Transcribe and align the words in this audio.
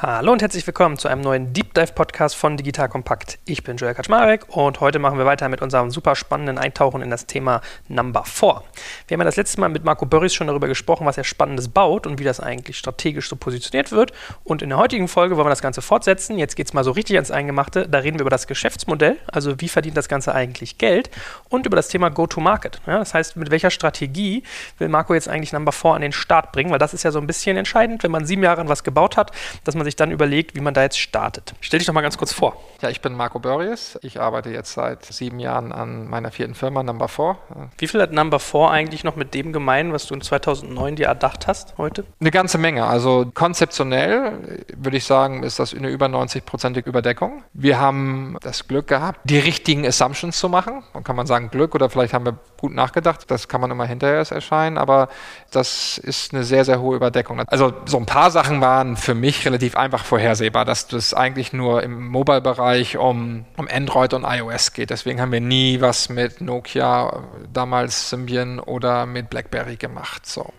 Hallo 0.00 0.30
und 0.30 0.42
herzlich 0.42 0.64
willkommen 0.64 0.96
zu 0.96 1.08
einem 1.08 1.22
neuen 1.22 1.52
Deep 1.52 1.74
Dive 1.74 1.92
Podcast 1.92 2.36
von 2.36 2.56
Digital 2.56 2.88
Kompakt. 2.88 3.40
Ich 3.46 3.64
bin 3.64 3.78
Joel 3.78 3.94
Kaczmarek 3.94 4.46
und 4.46 4.78
heute 4.78 5.00
machen 5.00 5.18
wir 5.18 5.26
weiter 5.26 5.48
mit 5.48 5.60
unserem 5.60 5.90
super 5.90 6.14
spannenden 6.14 6.56
Eintauchen 6.56 7.02
in 7.02 7.10
das 7.10 7.26
Thema 7.26 7.62
Number 7.88 8.22
4. 8.22 8.62
Wir 9.08 9.16
haben 9.16 9.22
ja 9.22 9.24
das 9.24 9.34
letzte 9.34 9.58
Mal 9.60 9.70
mit 9.70 9.82
Marco 9.82 10.06
Börries 10.06 10.32
schon 10.32 10.46
darüber 10.46 10.68
gesprochen, 10.68 11.04
was 11.04 11.18
er 11.18 11.24
Spannendes 11.24 11.66
baut 11.66 12.06
und 12.06 12.20
wie 12.20 12.24
das 12.24 12.38
eigentlich 12.38 12.78
strategisch 12.78 13.28
so 13.28 13.34
positioniert 13.34 13.90
wird. 13.90 14.12
Und 14.44 14.62
in 14.62 14.68
der 14.68 14.78
heutigen 14.78 15.08
Folge 15.08 15.36
wollen 15.36 15.46
wir 15.46 15.50
das 15.50 15.62
Ganze 15.62 15.82
fortsetzen. 15.82 16.38
Jetzt 16.38 16.54
geht 16.54 16.68
es 16.68 16.74
mal 16.74 16.84
so 16.84 16.92
richtig 16.92 17.16
ans 17.16 17.32
Eingemachte. 17.32 17.88
Da 17.88 17.98
reden 17.98 18.18
wir 18.18 18.22
über 18.22 18.30
das 18.30 18.46
Geschäftsmodell, 18.46 19.16
also 19.26 19.60
wie 19.60 19.68
verdient 19.68 19.96
das 19.96 20.08
Ganze 20.08 20.32
eigentlich 20.32 20.78
Geld 20.78 21.10
und 21.48 21.66
über 21.66 21.74
das 21.74 21.88
Thema 21.88 22.08
Go-to-Market. 22.08 22.82
Ja, 22.86 23.00
das 23.00 23.14
heißt, 23.14 23.36
mit 23.36 23.50
welcher 23.50 23.70
Strategie 23.70 24.44
will 24.78 24.90
Marco 24.90 25.12
jetzt 25.12 25.28
eigentlich 25.28 25.52
Number 25.52 25.72
4 25.72 25.90
an 25.94 26.02
den 26.02 26.12
Start 26.12 26.52
bringen, 26.52 26.70
weil 26.70 26.78
das 26.78 26.94
ist 26.94 27.02
ja 27.02 27.10
so 27.10 27.18
ein 27.18 27.26
bisschen 27.26 27.56
entscheidend, 27.56 28.04
wenn 28.04 28.12
man 28.12 28.26
sieben 28.26 28.44
Jahre 28.44 28.60
an 28.60 28.68
was 28.68 28.84
gebaut 28.84 29.16
hat, 29.16 29.32
dass 29.64 29.74
man 29.74 29.87
sich 29.88 29.96
dann 29.96 30.10
überlegt, 30.10 30.54
wie 30.54 30.60
man 30.60 30.74
da 30.74 30.82
jetzt 30.82 30.98
startet. 30.98 31.54
Stell 31.60 31.78
dich 31.78 31.86
doch 31.86 31.94
mal 31.94 32.02
ganz 32.02 32.18
kurz 32.18 32.32
vor. 32.32 32.56
Ja, 32.80 32.90
ich 32.90 33.00
bin 33.00 33.14
Marco 33.14 33.38
Börries. 33.38 33.98
Ich 34.02 34.20
arbeite 34.20 34.50
jetzt 34.50 34.74
seit 34.74 35.04
sieben 35.04 35.40
Jahren 35.40 35.72
an 35.72 36.08
meiner 36.08 36.30
vierten 36.30 36.54
Firma 36.54 36.82
Number 36.82 37.08
4. 37.08 37.36
Wie 37.78 37.88
viel 37.88 38.00
hat 38.00 38.12
Number 38.12 38.38
4 38.38 38.70
eigentlich 38.70 39.04
noch 39.04 39.16
mit 39.16 39.34
dem 39.34 39.52
gemein, 39.52 39.92
was 39.92 40.06
du 40.06 40.14
in 40.14 40.20
2009 40.20 40.96
dir 40.96 41.06
erdacht 41.06 41.46
hast 41.46 41.76
heute? 41.78 42.04
Eine 42.20 42.30
ganze 42.30 42.58
Menge. 42.58 42.86
Also 42.86 43.30
konzeptionell 43.32 44.66
würde 44.76 44.96
ich 44.96 45.04
sagen, 45.04 45.42
ist 45.42 45.58
das 45.58 45.74
eine 45.74 45.88
über 45.88 46.06
90-prozentige 46.06 46.86
Überdeckung. 46.86 47.42
Wir 47.52 47.80
haben 47.80 48.36
das 48.42 48.68
Glück 48.68 48.86
gehabt, 48.86 49.20
die 49.24 49.38
richtigen 49.38 49.86
Assumptions 49.86 50.38
zu 50.38 50.48
machen. 50.48 50.82
Dann 50.92 51.04
kann 51.04 51.16
man 51.16 51.26
sagen 51.26 51.50
Glück 51.50 51.74
oder 51.74 51.88
vielleicht 51.88 52.12
haben 52.12 52.26
wir 52.26 52.38
gut 52.60 52.74
nachgedacht. 52.74 53.30
Das 53.30 53.48
kann 53.48 53.60
man 53.60 53.70
immer 53.70 53.86
hinterher 53.86 54.16
erst 54.16 54.32
erscheinen, 54.32 54.78
aber 54.78 55.08
das 55.50 55.98
ist 55.98 56.34
eine 56.34 56.44
sehr, 56.44 56.64
sehr 56.64 56.80
hohe 56.80 56.96
Überdeckung. 56.96 57.40
Also 57.46 57.72
so 57.86 57.96
ein 57.96 58.06
paar 58.06 58.30
Sachen 58.30 58.60
waren 58.60 58.96
für 58.96 59.14
mich 59.14 59.46
relativ 59.46 59.76
einfach 59.78 60.04
vorhersehbar, 60.04 60.64
dass 60.64 60.86
das 60.86 61.14
eigentlich 61.14 61.52
nur 61.52 61.82
im 61.82 62.08
Mobile-Bereich 62.08 62.96
um, 62.96 63.44
um 63.56 63.68
Android 63.70 64.12
und 64.14 64.24
iOS 64.24 64.72
geht. 64.72 64.90
Deswegen 64.90 65.20
haben 65.20 65.32
wir 65.32 65.40
nie 65.40 65.80
was 65.80 66.08
mit 66.08 66.40
Nokia, 66.40 67.24
damals 67.52 68.10
Symbian 68.10 68.58
oder 68.60 69.06
mit 69.06 69.30
BlackBerry 69.30 69.76
gemacht. 69.76 70.26
So. 70.26 70.52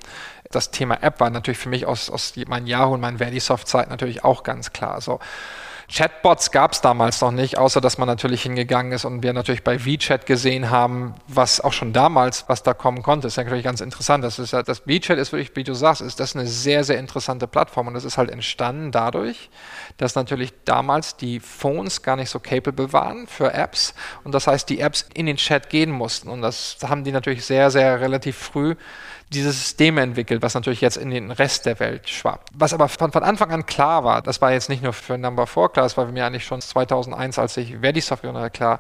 Das 0.51 0.71
Thema 0.71 1.03
App 1.03 1.19
war 1.19 1.29
natürlich 1.29 1.59
für 1.59 1.69
mich 1.69 1.85
aus, 1.85 2.09
aus 2.09 2.33
meinen 2.47 2.65
Yahoo 2.65 2.93
und 2.93 3.01
meinen 3.01 3.19
Verdisoft-Zeit 3.19 3.89
natürlich 3.89 4.23
auch 4.23 4.43
ganz 4.43 4.73
klar. 4.73 5.01
So. 5.01 5.19
Chatbots 5.91 6.51
gab 6.51 6.73
es 6.73 6.81
damals 6.81 7.19
noch 7.21 7.31
nicht, 7.31 7.57
außer 7.57 7.81
dass 7.81 7.97
man 7.97 8.07
natürlich 8.07 8.43
hingegangen 8.43 8.91
ist 8.91 9.05
und 9.05 9.23
wir 9.23 9.33
natürlich 9.33 9.63
bei 9.63 9.79
VChat 9.79 10.27
gesehen 10.27 10.69
haben, 10.69 11.15
was 11.27 11.61
auch 11.61 11.73
schon 11.73 11.93
damals, 11.93 12.45
was 12.47 12.61
da 12.61 12.75
kommen 12.75 13.01
konnte. 13.01 13.25
Das 13.25 13.33
ist 13.33 13.37
natürlich 13.37 13.63
ganz 13.63 13.81
interessant. 13.81 14.23
Das 14.23 14.37
ist 14.37 14.51
ja, 14.51 14.61
das 14.61 14.79
VChat 14.79 15.17
ist 15.17 15.31
wirklich, 15.31 15.55
wie 15.55 15.63
du 15.63 15.73
sagst, 15.73 16.01
ist 16.01 16.19
das 16.19 16.35
eine 16.35 16.45
sehr, 16.45 16.83
sehr 16.83 16.99
interessante 16.99 17.47
Plattform 17.47 17.87
und 17.87 17.95
das 17.95 18.05
ist 18.05 18.19
halt 18.19 18.29
entstanden 18.29 18.91
dadurch, 18.91 19.49
dass 19.97 20.13
natürlich 20.13 20.53
damals 20.63 21.17
die 21.17 21.39
Phones 21.39 22.03
gar 22.03 22.15
nicht 22.15 22.29
so 22.29 22.39
capable 22.39 22.93
waren 22.93 23.25
für 23.25 23.51
Apps 23.55 23.95
und 24.23 24.35
das 24.35 24.45
heißt, 24.45 24.69
die 24.69 24.81
Apps 24.81 25.07
in 25.15 25.25
den 25.25 25.37
Chat 25.37 25.71
gehen 25.71 25.89
mussten 25.89 26.29
und 26.29 26.43
das 26.43 26.77
haben 26.87 27.03
die 27.03 27.11
natürlich 27.11 27.45
sehr, 27.45 27.71
sehr 27.71 27.99
relativ 27.99 28.37
früh 28.37 28.75
dieses 29.29 29.59
System 29.59 29.97
entwickelt, 29.97 30.41
was 30.41 30.55
natürlich 30.55 30.81
jetzt 30.81 30.97
in 30.97 31.11
den 31.11 31.31
Rest 31.31 31.65
der 31.65 31.79
Welt 31.79 32.09
schwappt. 32.09 32.49
Was 32.53 32.73
aber 32.73 32.89
von, 32.89 33.11
von 33.11 33.23
Anfang 33.23 33.51
an 33.51 33.65
klar 33.65 34.03
war, 34.03 34.21
das 34.21 34.41
war 34.41 34.51
jetzt 34.51 34.69
nicht 34.69 34.83
nur 34.83 34.93
für 34.93 35.17
Number 35.17 35.45
4 35.45 35.69
klar, 35.69 35.85
das 35.85 35.97
war 35.97 36.05
mich 36.07 36.23
eigentlich 36.23 36.45
schon 36.45 36.61
2001, 36.61 37.37
als 37.37 37.57
ich 37.57 37.77
Verdisoft 37.77 38.23
gegründet 38.23 38.43
habe, 38.43 38.51
klar, 38.51 38.79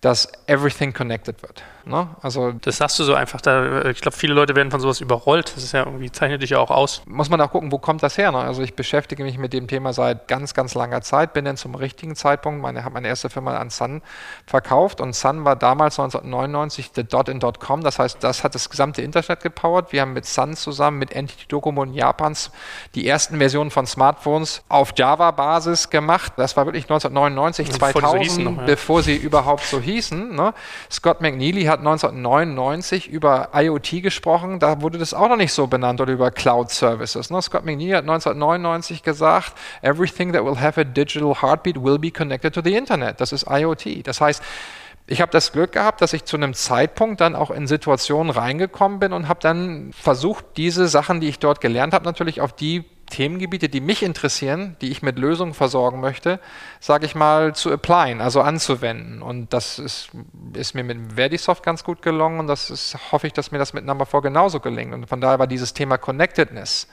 dass 0.00 0.30
everything 0.46 0.92
connected 0.92 1.40
wird. 1.42 1.62
Ne? 1.86 2.08
Also 2.22 2.52
das 2.52 2.76
sagst 2.76 2.98
du 2.98 3.04
so 3.04 3.14
einfach. 3.14 3.40
Da, 3.40 3.84
ich 3.86 4.00
glaube, 4.00 4.16
viele 4.16 4.34
Leute 4.34 4.54
werden 4.54 4.70
von 4.70 4.80
sowas 4.80 5.00
überrollt. 5.00 5.52
Das 5.56 5.64
ist 5.64 5.72
ja 5.72 5.84
irgendwie 5.84 6.10
zeichnet 6.10 6.42
dich 6.42 6.50
ja 6.50 6.58
auch 6.58 6.70
aus. 6.70 7.02
Muss 7.06 7.30
man 7.30 7.40
auch 7.40 7.50
gucken, 7.50 7.72
wo 7.72 7.78
kommt 7.78 8.02
das 8.02 8.18
her? 8.18 8.30
Ne? 8.30 8.38
Also 8.38 8.62
ich 8.62 8.74
beschäftige 8.74 9.22
mich 9.24 9.38
mit 9.38 9.52
dem 9.52 9.66
Thema 9.66 9.92
seit 9.92 10.28
ganz, 10.28 10.54
ganz 10.54 10.74
langer 10.74 11.02
Zeit. 11.02 11.32
Bin 11.32 11.44
dann 11.44 11.56
zum 11.56 11.74
richtigen 11.74 12.14
Zeitpunkt, 12.14 12.60
meine, 12.60 12.84
habe 12.84 12.94
meine 12.94 13.08
erste 13.08 13.30
Firma 13.30 13.56
an 13.56 13.70
Sun 13.70 14.02
verkauft 14.46 15.00
und 15.00 15.14
Sun 15.14 15.44
war 15.44 15.56
damals 15.56 15.98
1999 15.98 16.90
the 16.94 17.04
Dot 17.04 17.28
in 17.28 17.40
.com. 17.40 17.82
Das 17.82 17.98
heißt, 17.98 18.22
das 18.22 18.44
hat 18.44 18.54
das 18.54 18.70
gesamte 18.70 19.02
Internet 19.02 19.42
gepowert. 19.42 19.92
Wir 19.92 20.02
haben 20.02 20.12
mit 20.12 20.26
Sun 20.26 20.54
zusammen 20.56 20.98
mit 20.98 21.14
NTT 21.14 21.50
Docomo 21.50 21.82
in 21.82 21.94
Japans 21.94 22.50
die 22.94 23.08
ersten 23.08 23.38
Versionen 23.38 23.70
von 23.70 23.86
Smartphones 23.86 24.62
auf 24.68 24.92
Java-Basis 24.96 25.90
gemacht. 25.90 26.34
Das 26.36 26.56
war 26.56 26.66
wirklich 26.66 26.84
1999, 26.84 27.68
bevor 27.68 27.92
2000, 27.92 28.30
so 28.30 28.40
noch, 28.42 28.56
ja. 28.58 28.64
bevor 28.64 29.02
sie 29.02 29.16
überhaupt 29.16 29.64
so 29.64 29.80
hießen 29.80 29.94
hießen. 29.94 30.34
Ne? 30.34 30.54
Scott 30.90 31.20
McNeely 31.20 31.64
hat 31.64 31.73
1999 31.80 33.08
über 33.08 33.50
IoT 33.54 34.02
gesprochen, 34.02 34.58
da 34.58 34.80
wurde 34.80 34.98
das 34.98 35.14
auch 35.14 35.28
noch 35.28 35.36
nicht 35.36 35.52
so 35.52 35.66
benannt 35.66 36.00
oder 36.00 36.12
über 36.12 36.30
Cloud 36.30 36.70
Services. 36.70 37.30
Ne? 37.30 37.40
Scott 37.42 37.64
McNeely 37.64 37.92
hat 37.92 38.02
1999 38.02 39.02
gesagt, 39.02 39.54
everything 39.82 40.32
that 40.32 40.44
will 40.44 40.60
have 40.60 40.80
a 40.80 40.84
digital 40.84 41.34
heartbeat 41.40 41.82
will 41.82 41.98
be 41.98 42.10
connected 42.10 42.54
to 42.54 42.60
the 42.62 42.74
Internet. 42.74 43.20
Das 43.20 43.32
ist 43.32 43.46
IoT. 43.48 44.06
Das 44.06 44.20
heißt, 44.20 44.42
ich 45.06 45.20
habe 45.20 45.30
das 45.30 45.52
Glück 45.52 45.72
gehabt, 45.72 46.00
dass 46.00 46.14
ich 46.14 46.24
zu 46.24 46.36
einem 46.36 46.54
Zeitpunkt 46.54 47.20
dann 47.20 47.36
auch 47.36 47.50
in 47.50 47.66
Situationen 47.66 48.30
reingekommen 48.30 49.00
bin 49.00 49.12
und 49.12 49.28
habe 49.28 49.40
dann 49.40 49.92
versucht, 49.92 50.44
diese 50.56 50.88
Sachen, 50.88 51.20
die 51.20 51.28
ich 51.28 51.38
dort 51.38 51.60
gelernt 51.60 51.92
habe, 51.92 52.06
natürlich 52.06 52.40
auf 52.40 52.54
die 52.54 52.84
Themengebiete, 53.06 53.68
die 53.68 53.80
mich 53.80 54.02
interessieren, 54.02 54.76
die 54.80 54.90
ich 54.90 55.02
mit 55.02 55.18
Lösungen 55.18 55.54
versorgen 55.54 56.00
möchte, 56.00 56.40
sage 56.80 57.06
ich 57.06 57.14
mal, 57.14 57.54
zu 57.54 57.72
applyen, 57.72 58.20
also 58.20 58.40
anzuwenden. 58.40 59.22
Und 59.22 59.52
das 59.52 59.78
ist, 59.78 60.10
ist 60.54 60.74
mir 60.74 60.84
mit 60.84 61.14
Verdisoft 61.14 61.62
ganz 61.62 61.84
gut 61.84 62.02
gelungen 62.02 62.40
und 62.40 62.46
das 62.46 62.70
ist, 62.70 62.96
hoffe 63.12 63.26
ich, 63.26 63.32
dass 63.32 63.52
mir 63.52 63.58
das 63.58 63.72
mit 63.72 63.84
Number 63.84 64.06
4 64.06 64.22
genauso 64.22 64.60
gelingt. 64.60 64.94
Und 64.94 65.06
von 65.06 65.20
daher 65.20 65.38
war 65.38 65.46
dieses 65.46 65.74
Thema 65.74 65.98
Connectedness, 65.98 66.88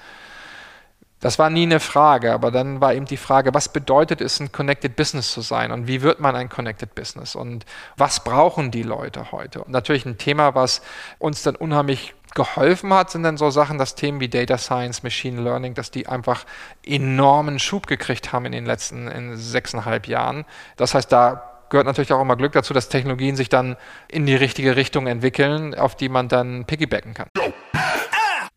das 1.21 1.37
war 1.37 1.51
nie 1.51 1.63
eine 1.63 1.79
Frage, 1.79 2.33
aber 2.33 2.49
dann 2.49 2.81
war 2.81 2.95
eben 2.95 3.05
die 3.05 3.15
Frage, 3.15 3.53
was 3.53 3.69
bedeutet 3.69 4.21
es, 4.21 4.39
ein 4.39 4.51
Connected 4.51 4.95
Business 4.95 5.31
zu 5.31 5.41
sein 5.41 5.71
und 5.71 5.85
wie 5.87 6.01
wird 6.01 6.19
man 6.19 6.35
ein 6.35 6.49
Connected 6.49 6.95
Business 6.95 7.35
und 7.35 7.63
was 7.95 8.23
brauchen 8.23 8.71
die 8.71 8.81
Leute 8.81 9.31
heute? 9.31 9.63
Und 9.63 9.71
natürlich 9.71 10.03
ein 10.07 10.17
Thema, 10.17 10.55
was 10.55 10.81
uns 11.19 11.43
dann 11.43 11.55
unheimlich 11.55 12.15
geholfen 12.35 12.93
hat, 12.93 13.09
sind 13.11 13.23
dann 13.23 13.37
so 13.37 13.49
Sachen, 13.49 13.77
dass 13.77 13.95
Themen 13.95 14.19
wie 14.19 14.29
Data 14.29 14.57
Science, 14.57 15.03
Machine 15.03 15.41
Learning, 15.41 15.73
dass 15.73 15.91
die 15.91 16.07
einfach 16.07 16.45
enormen 16.85 17.59
Schub 17.59 17.87
gekriegt 17.87 18.33
haben 18.33 18.45
in 18.45 18.51
den 18.51 18.65
letzten 18.65 19.07
in 19.07 19.37
sechseinhalb 19.37 20.07
Jahren. 20.07 20.45
Das 20.77 20.93
heißt, 20.93 21.11
da 21.11 21.65
gehört 21.69 21.87
natürlich 21.87 22.11
auch 22.13 22.21
immer 22.21 22.35
Glück 22.35 22.51
dazu, 22.51 22.73
dass 22.73 22.89
Technologien 22.89 23.35
sich 23.35 23.49
dann 23.49 23.77
in 24.07 24.25
die 24.25 24.35
richtige 24.35 24.75
Richtung 24.75 25.07
entwickeln, 25.07 25.73
auf 25.73 25.95
die 25.95 26.09
man 26.09 26.27
dann 26.27 26.65
piggybacken 26.65 27.13
kann. 27.13 27.29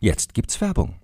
Jetzt 0.01 0.35
gibt's 0.35 0.61
Werbung. 0.61 1.03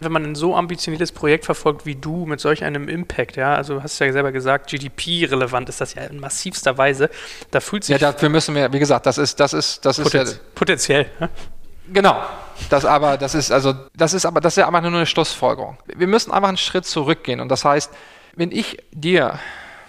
Wenn 0.00 0.12
man 0.12 0.24
ein 0.24 0.34
so 0.34 0.54
ambitioniertes 0.54 1.12
Projekt 1.12 1.44
verfolgt 1.44 1.84
wie 1.84 1.96
du 1.96 2.24
mit 2.24 2.40
solch 2.40 2.64
einem 2.64 2.88
Impact, 2.88 3.36
ja, 3.36 3.54
also 3.54 3.74
du 3.74 3.82
hast 3.82 3.98
ja 3.98 4.12
selber 4.12 4.30
gesagt, 4.32 4.70
GDP-relevant 4.70 5.68
ist 5.68 5.80
das 5.80 5.94
ja 5.94 6.04
in 6.04 6.20
massivster 6.20 6.78
Weise, 6.78 7.10
da 7.50 7.60
fühlt 7.60 7.84
sich. 7.84 8.00
Ja, 8.00 8.12
dafür 8.12 8.28
müssen 8.28 8.54
wir, 8.54 8.72
wie 8.72 8.78
gesagt, 8.78 9.06
das 9.06 9.18
ist, 9.18 9.40
das 9.40 9.52
ist, 9.52 9.84
das 9.84 10.00
Poten 10.00 10.20
ist 10.20 10.32
ja, 10.34 10.40
potenziell. 10.54 11.06
Ja? 11.18 11.28
Genau. 11.92 12.22
Das 12.70 12.84
aber, 12.84 13.16
das 13.16 13.34
ist 13.34 13.50
also, 13.50 13.74
das 13.96 14.14
ist 14.14 14.26
aber, 14.26 14.40
das 14.40 14.54
ist 14.54 14.58
ja 14.58 14.66
einfach 14.66 14.82
nur 14.82 14.92
eine 14.92 15.06
Schlussfolgerung. 15.06 15.78
Wir 15.86 16.06
müssen 16.06 16.32
einfach 16.32 16.48
einen 16.48 16.56
Schritt 16.56 16.84
zurückgehen. 16.84 17.40
Und 17.40 17.48
das 17.48 17.64
heißt, 17.64 17.92
wenn 18.34 18.52
ich 18.52 18.78
dir 18.92 19.38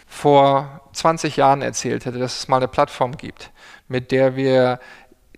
vor 0.07 0.81
20 0.93 1.37
Jahren 1.37 1.61
erzählt 1.61 2.05
hätte, 2.05 2.19
dass 2.19 2.39
es 2.39 2.47
mal 2.47 2.57
eine 2.57 2.67
Plattform 2.67 3.17
gibt, 3.17 3.51
mit 3.87 4.11
der 4.11 4.35
wir 4.35 4.79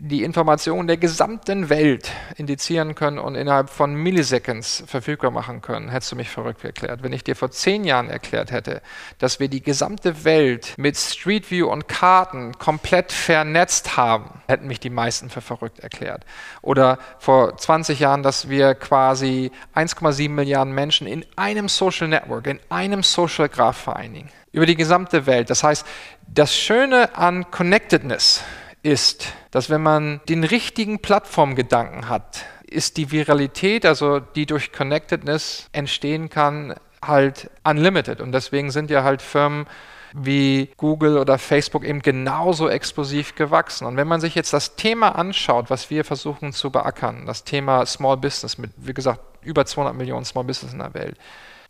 die 0.03 0.23
Informationen 0.23 0.87
der 0.87 0.97
gesamten 0.97 1.69
Welt 1.69 2.09
indizieren 2.35 2.95
können 2.95 3.19
und 3.19 3.35
innerhalb 3.35 3.69
von 3.69 3.93
Milliseconds 3.93 4.83
verfügbar 4.87 5.29
machen 5.29 5.61
können, 5.61 5.89
hättest 5.89 6.11
du 6.11 6.15
mich 6.15 6.27
verrückt 6.27 6.63
erklärt. 6.63 7.03
Wenn 7.03 7.13
ich 7.13 7.23
dir 7.23 7.35
vor 7.35 7.51
zehn 7.51 7.83
Jahren 7.83 8.09
erklärt 8.09 8.51
hätte, 8.51 8.81
dass 9.19 9.39
wir 9.39 9.47
die 9.47 9.61
gesamte 9.61 10.23
Welt 10.23 10.73
mit 10.77 10.97
Street 10.97 11.51
View 11.51 11.67
und 11.67 11.87
Karten 11.87 12.57
komplett 12.57 13.11
vernetzt 13.11 13.95
haben, 13.95 14.41
hätten 14.47 14.65
mich 14.65 14.79
die 14.79 14.89
meisten 14.89 15.29
für 15.29 15.41
verrückt 15.41 15.81
erklärt. 15.81 16.25
Oder 16.63 16.97
vor 17.19 17.55
20 17.55 17.99
Jahren, 17.99 18.23
dass 18.23 18.49
wir 18.49 18.73
quasi 18.73 19.51
1,7 19.75 20.29
Milliarden 20.29 20.73
Menschen 20.73 21.05
in 21.05 21.23
einem 21.35 21.69
Social 21.69 22.07
Network, 22.07 22.47
in 22.47 22.59
einem 22.69 23.03
Social 23.03 23.49
Graph 23.49 23.77
vereinigen. 23.77 24.29
Über 24.51 24.65
die 24.65 24.75
gesamte 24.75 25.27
Welt. 25.27 25.51
Das 25.51 25.63
heißt, 25.63 25.85
das 26.27 26.55
Schöne 26.55 27.15
an 27.15 27.51
Connectedness, 27.51 28.43
ist, 28.83 29.33
dass 29.51 29.69
wenn 29.69 29.81
man 29.81 30.21
den 30.27 30.43
richtigen 30.43 30.99
Plattformgedanken 30.99 32.09
hat, 32.09 32.45
ist 32.65 32.97
die 32.97 33.11
Viralität, 33.11 33.85
also 33.85 34.19
die 34.19 34.45
durch 34.45 34.71
Connectedness 34.71 35.67
entstehen 35.71 36.29
kann, 36.29 36.75
halt 37.03 37.49
unlimited. 37.63 38.21
Und 38.21 38.31
deswegen 38.31 38.71
sind 38.71 38.89
ja 38.89 39.03
halt 39.03 39.21
Firmen 39.21 39.65
wie 40.13 40.69
Google 40.77 41.17
oder 41.17 41.37
Facebook 41.37 41.83
eben 41.85 42.01
genauso 42.01 42.69
explosiv 42.69 43.35
gewachsen. 43.35 43.85
Und 43.85 43.97
wenn 43.97 44.07
man 44.07 44.21
sich 44.21 44.35
jetzt 44.35 44.53
das 44.53 44.75
Thema 44.75 45.15
anschaut, 45.15 45.69
was 45.69 45.89
wir 45.89 46.03
versuchen 46.03 46.51
zu 46.51 46.69
beackern, 46.69 47.25
das 47.25 47.43
Thema 47.43 47.85
Small 47.85 48.17
Business 48.17 48.57
mit, 48.57 48.71
wie 48.77 48.93
gesagt, 48.93 49.21
über 49.41 49.65
200 49.65 49.95
Millionen 49.95 50.25
Small 50.25 50.43
Business 50.43 50.73
in 50.73 50.79
der 50.79 50.93
Welt, 50.93 51.17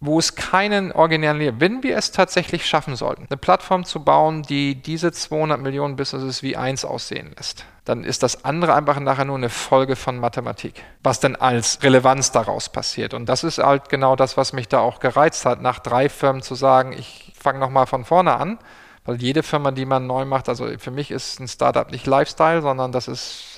wo 0.04 0.18
es 0.18 0.34
keinen 0.36 0.92
originären 0.92 1.38
Lehrer, 1.38 1.60
wenn 1.60 1.84
wir 1.84 1.96
es 1.96 2.12
tatsächlich 2.12 2.66
schaffen 2.66 2.96
sollten, 2.96 3.28
eine 3.30 3.38
Plattform 3.38 3.86
zu 3.86 4.04
bauen, 4.04 4.42
die 4.42 4.76
diese 4.76 5.12
200 5.12 5.62
Millionen 5.62 5.96
Businesses 5.96 6.42
wie 6.42 6.58
eins 6.58 6.84
aussehen 6.84 7.34
lässt, 7.38 7.66
dann 7.86 8.04
ist 8.04 8.24
das 8.24 8.44
andere 8.44 8.74
einfach 8.74 9.00
nachher 9.00 9.26
nur 9.26 9.38
eine 9.38 9.50
Folge 9.50 9.96
von 9.96 10.18
Mathematik, 10.18 10.84
was 11.04 11.20
denn 11.20 11.36
als 11.36 11.84
Relevanz 11.84 12.32
daraus 12.32 12.70
passiert. 12.70 13.14
Und 13.14 13.30
das 13.30 13.44
ist 13.44 13.60
halt 13.60 13.90
genau 13.90 14.16
das, 14.16 14.38
was 14.38 14.54
mich 14.54 14.68
da 14.68 14.80
auch 14.80 15.00
gereizt 15.00 15.46
hat, 15.46 15.62
nach 15.62 15.78
drei 15.78 16.10
Firmen 16.10 16.42
zu 16.42 16.56
sagen, 16.56 16.94
ich 16.94 17.34
fange 17.40 17.60
nochmal 17.60 17.86
von 17.86 18.04
vorne 18.04 18.36
an, 18.36 18.58
weil 19.06 19.22
jede 19.22 19.44
Firma, 19.44 19.70
die 19.70 19.86
man 19.86 20.08
neu 20.08 20.26
macht, 20.26 20.50
also 20.50 20.68
für 20.80 20.92
mich 20.92 21.12
ist 21.12 21.40
ein 21.40 21.48
Startup 21.48 21.92
nicht 21.92 22.08
Lifestyle, 22.08 22.62
sondern 22.64 22.92
das 22.92 23.08
ist 23.08 23.51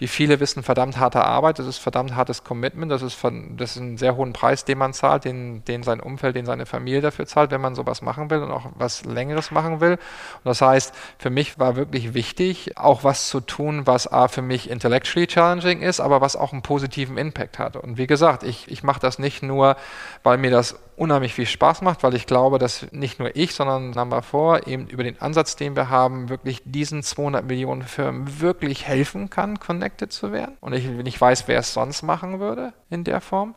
wie 0.00 0.08
viele 0.08 0.40
wissen, 0.40 0.62
verdammt 0.62 0.98
harte 0.98 1.22
Arbeit, 1.22 1.58
das 1.58 1.66
ist 1.66 1.76
verdammt 1.76 2.16
hartes 2.16 2.42
Commitment, 2.42 2.90
das 2.90 3.02
ist, 3.02 3.12
von, 3.12 3.58
das 3.58 3.72
ist 3.72 3.82
ein 3.82 3.98
sehr 3.98 4.16
hohen 4.16 4.32
Preis, 4.32 4.64
den 4.64 4.78
man 4.78 4.94
zahlt, 4.94 5.26
den, 5.26 5.62
den 5.66 5.82
sein 5.82 6.00
Umfeld, 6.00 6.36
den 6.36 6.46
seine 6.46 6.64
Familie 6.64 7.02
dafür 7.02 7.26
zahlt, 7.26 7.50
wenn 7.50 7.60
man 7.60 7.74
sowas 7.74 8.00
machen 8.00 8.30
will 8.30 8.38
und 8.42 8.50
auch 8.50 8.64
was 8.76 9.04
Längeres 9.04 9.50
machen 9.50 9.82
will. 9.82 9.92
Und 9.92 10.44
das 10.44 10.62
heißt, 10.62 10.94
für 11.18 11.28
mich 11.28 11.58
war 11.58 11.76
wirklich 11.76 12.14
wichtig, 12.14 12.78
auch 12.78 13.04
was 13.04 13.28
zu 13.28 13.40
tun, 13.40 13.86
was 13.86 14.10
A, 14.10 14.28
für 14.28 14.40
mich 14.40 14.70
intellectually 14.70 15.26
challenging 15.26 15.82
ist, 15.82 16.00
aber 16.00 16.22
was 16.22 16.34
auch 16.34 16.54
einen 16.54 16.62
positiven 16.62 17.18
Impact 17.18 17.58
hat. 17.58 17.76
Und 17.76 17.98
wie 17.98 18.06
gesagt, 18.06 18.42
ich, 18.42 18.70
ich 18.70 18.82
mache 18.82 19.00
das 19.00 19.18
nicht 19.18 19.42
nur, 19.42 19.76
weil 20.22 20.38
mir 20.38 20.50
das 20.50 20.76
unheimlich 21.00 21.32
viel 21.32 21.46
Spaß 21.46 21.80
macht, 21.80 22.02
weil 22.02 22.14
ich 22.14 22.26
glaube, 22.26 22.58
dass 22.58 22.92
nicht 22.92 23.18
nur 23.18 23.34
ich, 23.34 23.54
sondern 23.54 23.90
Number 23.92 24.20
4 24.20 24.66
eben 24.66 24.86
über 24.86 25.02
den 25.02 25.18
Ansatz, 25.18 25.56
den 25.56 25.74
wir 25.74 25.88
haben, 25.88 26.28
wirklich 26.28 26.60
diesen 26.66 27.02
200 27.02 27.46
Millionen 27.46 27.82
Firmen 27.82 28.40
wirklich 28.40 28.86
helfen 28.86 29.30
kann, 29.30 29.58
connected 29.58 30.12
zu 30.12 30.30
werden. 30.30 30.58
Und 30.60 30.74
ich 30.74 30.86
nicht 30.86 31.18
weiß, 31.18 31.48
wer 31.48 31.58
es 31.58 31.72
sonst 31.72 32.02
machen 32.02 32.38
würde 32.38 32.74
in 32.90 33.04
der 33.04 33.22
Form, 33.22 33.54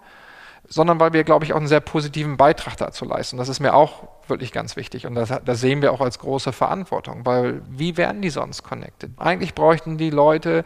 sondern 0.69 1.01
weil 1.01 1.11
wir, 1.11 1.25
glaube 1.25 1.43
ich, 1.43 1.51
auch 1.51 1.57
einen 1.57 1.67
sehr 1.67 1.81
positiven 1.81 2.37
Beitrag 2.37 2.77
dazu 2.77 3.03
leisten. 3.03 3.35
Das 3.35 3.49
ist 3.49 3.59
mir 3.59 3.73
auch 3.73 4.07
wirklich 4.29 4.53
ganz 4.53 4.77
wichtig 4.77 5.05
und 5.05 5.15
das, 5.15 5.33
das 5.43 5.59
sehen 5.59 5.81
wir 5.81 5.91
auch 5.91 5.99
als 5.99 6.19
große 6.19 6.53
Verantwortung, 6.53 7.25
weil 7.25 7.61
wie 7.69 7.97
werden 7.97 8.21
die 8.21 8.29
sonst 8.29 8.63
connected? 8.63 9.11
Eigentlich 9.17 9.53
bräuchten 9.53 9.97
die 9.97 10.11
Leute 10.11 10.63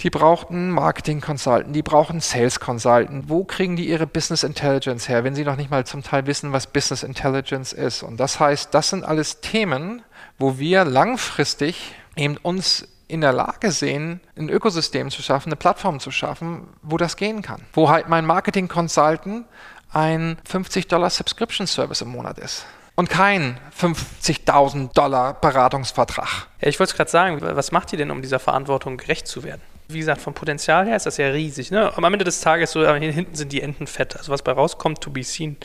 die 0.00 0.10
brauchten 0.10 0.70
Marketing 0.70 1.20
Consultant, 1.20 1.74
die 1.74 1.82
brauchen 1.82 2.20
Sales 2.20 2.60
Consultant. 2.60 3.28
Wo 3.28 3.44
kriegen 3.44 3.74
die 3.74 3.88
ihre 3.88 4.06
Business 4.06 4.44
Intelligence 4.44 5.08
her, 5.08 5.24
wenn 5.24 5.34
sie 5.34 5.44
noch 5.44 5.56
nicht 5.56 5.70
mal 5.70 5.84
zum 5.84 6.02
Teil 6.02 6.26
wissen, 6.26 6.52
was 6.52 6.68
Business 6.68 7.02
Intelligence 7.02 7.72
ist? 7.72 8.02
Und 8.02 8.18
das 8.18 8.38
heißt, 8.38 8.72
das 8.72 8.90
sind 8.90 9.04
alles 9.04 9.40
Themen, 9.40 10.02
wo 10.38 10.58
wir 10.58 10.84
langfristig 10.84 11.94
eben 12.16 12.36
uns 12.36 12.86
in 13.08 13.22
der 13.22 13.32
Lage 13.32 13.72
sehen, 13.72 14.20
ein 14.36 14.48
Ökosystem 14.50 15.10
zu 15.10 15.22
schaffen, 15.22 15.48
eine 15.48 15.56
Plattform 15.56 15.98
zu 15.98 16.10
schaffen, 16.10 16.68
wo 16.82 16.96
das 16.96 17.16
gehen 17.16 17.42
kann. 17.42 17.62
Wo 17.72 17.88
halt 17.88 18.08
mein 18.08 18.26
Marketing 18.26 18.68
Consultant 18.68 19.46
ein 19.92 20.36
50 20.44 20.86
Dollar 20.86 21.10
Subscription 21.10 21.66
Service 21.66 22.02
im 22.02 22.08
Monat 22.08 22.38
ist 22.38 22.66
und 22.94 23.08
kein 23.08 23.58
50.000 23.80 24.92
Dollar 24.92 25.34
Beratungsvertrag. 25.34 26.48
Ja, 26.60 26.68
ich 26.68 26.78
wollte 26.78 26.90
es 26.90 26.96
gerade 26.96 27.10
sagen, 27.10 27.38
was 27.40 27.72
macht 27.72 27.92
ihr 27.92 27.98
denn, 27.98 28.10
um 28.10 28.22
dieser 28.22 28.38
Verantwortung 28.38 28.98
gerecht 28.98 29.26
zu 29.26 29.42
werden? 29.42 29.62
Wie 29.90 30.00
gesagt, 30.00 30.20
vom 30.20 30.34
Potenzial 30.34 30.86
her 30.86 30.96
ist 30.96 31.06
das 31.06 31.16
ja 31.16 31.28
riesig. 31.28 31.70
Ne? 31.70 31.96
Am 31.96 32.04
Ende 32.04 32.24
des 32.24 32.40
Tages, 32.40 32.72
so 32.72 32.86
hinten 32.86 33.34
sind 33.34 33.52
die 33.52 33.62
Enten 33.62 33.86
fett. 33.86 34.16
Also 34.16 34.30
was 34.30 34.42
bei 34.42 34.52
rauskommt, 34.52 35.00
to 35.00 35.10
be 35.10 35.22
seen. 35.22 35.56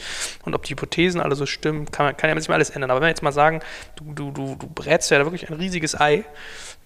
Und 0.45 0.55
ob 0.55 0.63
die 0.63 0.71
Hypothesen 0.71 1.19
alle 1.19 1.35
so 1.35 1.45
stimmen, 1.45 1.91
kann, 1.91 2.15
kann 2.15 2.29
ja 2.29 2.35
nicht 2.35 2.47
mal 2.47 2.55
alles 2.55 2.69
ändern. 2.69 2.91
Aber 2.91 3.01
wenn 3.01 3.07
wir 3.07 3.09
jetzt 3.09 3.23
mal 3.23 3.33
sagen, 3.33 3.61
du, 3.97 4.13
du, 4.13 4.31
du, 4.31 4.55
du 4.55 4.67
brätst 4.67 5.11
ja 5.11 5.19
da 5.19 5.25
wirklich 5.25 5.49
ein 5.49 5.55
riesiges 5.55 5.99
Ei, 5.99 6.23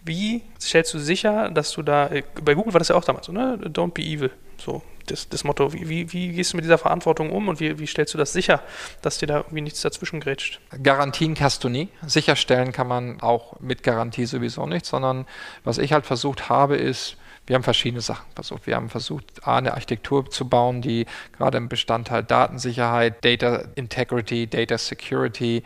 wie 0.03 0.41
stellst 0.59 0.93
du 0.93 0.99
sicher, 0.99 1.49
dass 1.49 1.71
du 1.73 1.83
da, 1.83 2.09
bei 2.43 2.55
Google 2.55 2.73
war 2.73 2.79
das 2.79 2.87
ja 2.87 2.95
auch 2.95 3.03
damals 3.03 3.27
so, 3.27 3.31
ne? 3.31 3.59
Don't 3.65 3.93
be 3.93 4.01
evil. 4.01 4.31
So, 4.57 4.81
das, 5.05 5.29
das 5.29 5.43
Motto. 5.43 5.73
Wie, 5.73 5.87
wie, 5.89 6.11
wie, 6.13 6.29
gehst 6.29 6.53
du 6.53 6.57
mit 6.57 6.65
dieser 6.65 6.77
Verantwortung 6.77 7.31
um 7.31 7.47
und 7.47 7.59
wie, 7.59 7.77
wie 7.77 7.87
stellst 7.87 8.13
du 8.13 8.17
das 8.17 8.33
sicher, 8.33 8.61
dass 9.01 9.17
dir 9.19 9.27
da 9.27 9.37
irgendwie 9.37 9.61
nichts 9.61 9.81
dazwischen 9.81 10.19
grätscht? 10.19 10.59
Garantien 10.81 11.35
kannst 11.35 11.63
du 11.63 11.69
nie. 11.69 11.89
Sicherstellen 12.05 12.71
kann 12.71 12.87
man 12.87 13.21
auch 13.21 13.59
mit 13.59 13.83
Garantie 13.83 14.25
sowieso 14.25 14.65
nicht, 14.65 14.85
sondern 14.85 15.25
was 15.63 15.77
ich 15.77 15.93
halt 15.93 16.05
versucht 16.05 16.49
habe, 16.49 16.75
ist, 16.75 17.17
wir 17.47 17.55
haben 17.55 17.63
verschiedene 17.63 18.01
Sachen 18.01 18.25
versucht. 18.35 18.67
Wir 18.67 18.75
haben 18.75 18.89
versucht, 18.89 19.47
A, 19.47 19.57
eine 19.57 19.73
Architektur 19.73 20.29
zu 20.29 20.47
bauen, 20.47 20.81
die 20.81 21.05
gerade 21.35 21.57
im 21.57 21.69
Bestandteil 21.69 22.23
Datensicherheit, 22.23 23.23
Data 23.23 23.63
Integrity, 23.75 24.47
Data 24.47 24.77
Security 24.77 25.63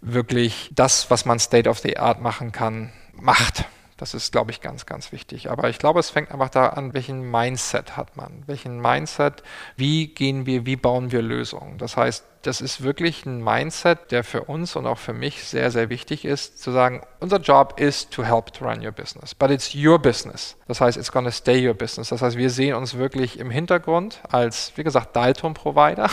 wirklich 0.00 0.70
das, 0.72 1.10
was 1.10 1.24
man 1.24 1.38
State 1.40 1.68
of 1.68 1.80
the 1.80 1.98
Art 1.98 2.20
machen 2.20 2.52
kann, 2.52 2.92
macht. 3.12 3.64
Das 3.96 4.12
ist, 4.12 4.30
glaube 4.30 4.50
ich, 4.50 4.60
ganz, 4.60 4.84
ganz 4.84 5.10
wichtig. 5.10 5.50
Aber 5.50 5.70
ich 5.70 5.78
glaube, 5.78 6.00
es 6.00 6.10
fängt 6.10 6.30
einfach 6.30 6.50
da 6.50 6.68
an, 6.68 6.92
welchen 6.92 7.30
Mindset 7.30 7.96
hat 7.96 8.16
man? 8.16 8.42
Welchen 8.46 8.80
Mindset, 8.80 9.42
wie 9.76 10.08
gehen 10.08 10.44
wir, 10.44 10.66
wie 10.66 10.76
bauen 10.76 11.12
wir 11.12 11.22
Lösungen? 11.22 11.78
Das 11.78 11.96
heißt, 11.96 12.24
das 12.42 12.60
ist 12.60 12.82
wirklich 12.82 13.24
ein 13.24 13.42
Mindset, 13.42 14.12
der 14.12 14.22
für 14.22 14.44
uns 14.44 14.76
und 14.76 14.86
auch 14.86 14.98
für 14.98 15.14
mich 15.14 15.44
sehr, 15.44 15.70
sehr 15.70 15.88
wichtig 15.88 16.24
ist, 16.24 16.62
zu 16.62 16.70
sagen, 16.70 17.02
unser 17.20 17.38
Job 17.38 17.80
ist 17.80 18.12
to 18.12 18.22
help 18.22 18.52
to 18.52 18.64
run 18.64 18.84
your 18.84 18.92
business, 18.92 19.34
but 19.34 19.50
it's 19.50 19.74
your 19.74 19.98
business. 19.98 20.56
Das 20.68 20.80
heißt, 20.80 20.96
it's 20.96 21.10
gonna 21.10 21.30
stay 21.30 21.66
your 21.66 21.74
business. 21.74 22.10
Das 22.10 22.22
heißt, 22.22 22.36
wir 22.36 22.50
sehen 22.50 22.74
uns 22.74 22.96
wirklich 22.96 23.38
im 23.38 23.50
Hintergrund 23.50 24.20
als, 24.30 24.72
wie 24.76 24.84
gesagt, 24.84 25.16
Dalton-Provider 25.16 26.10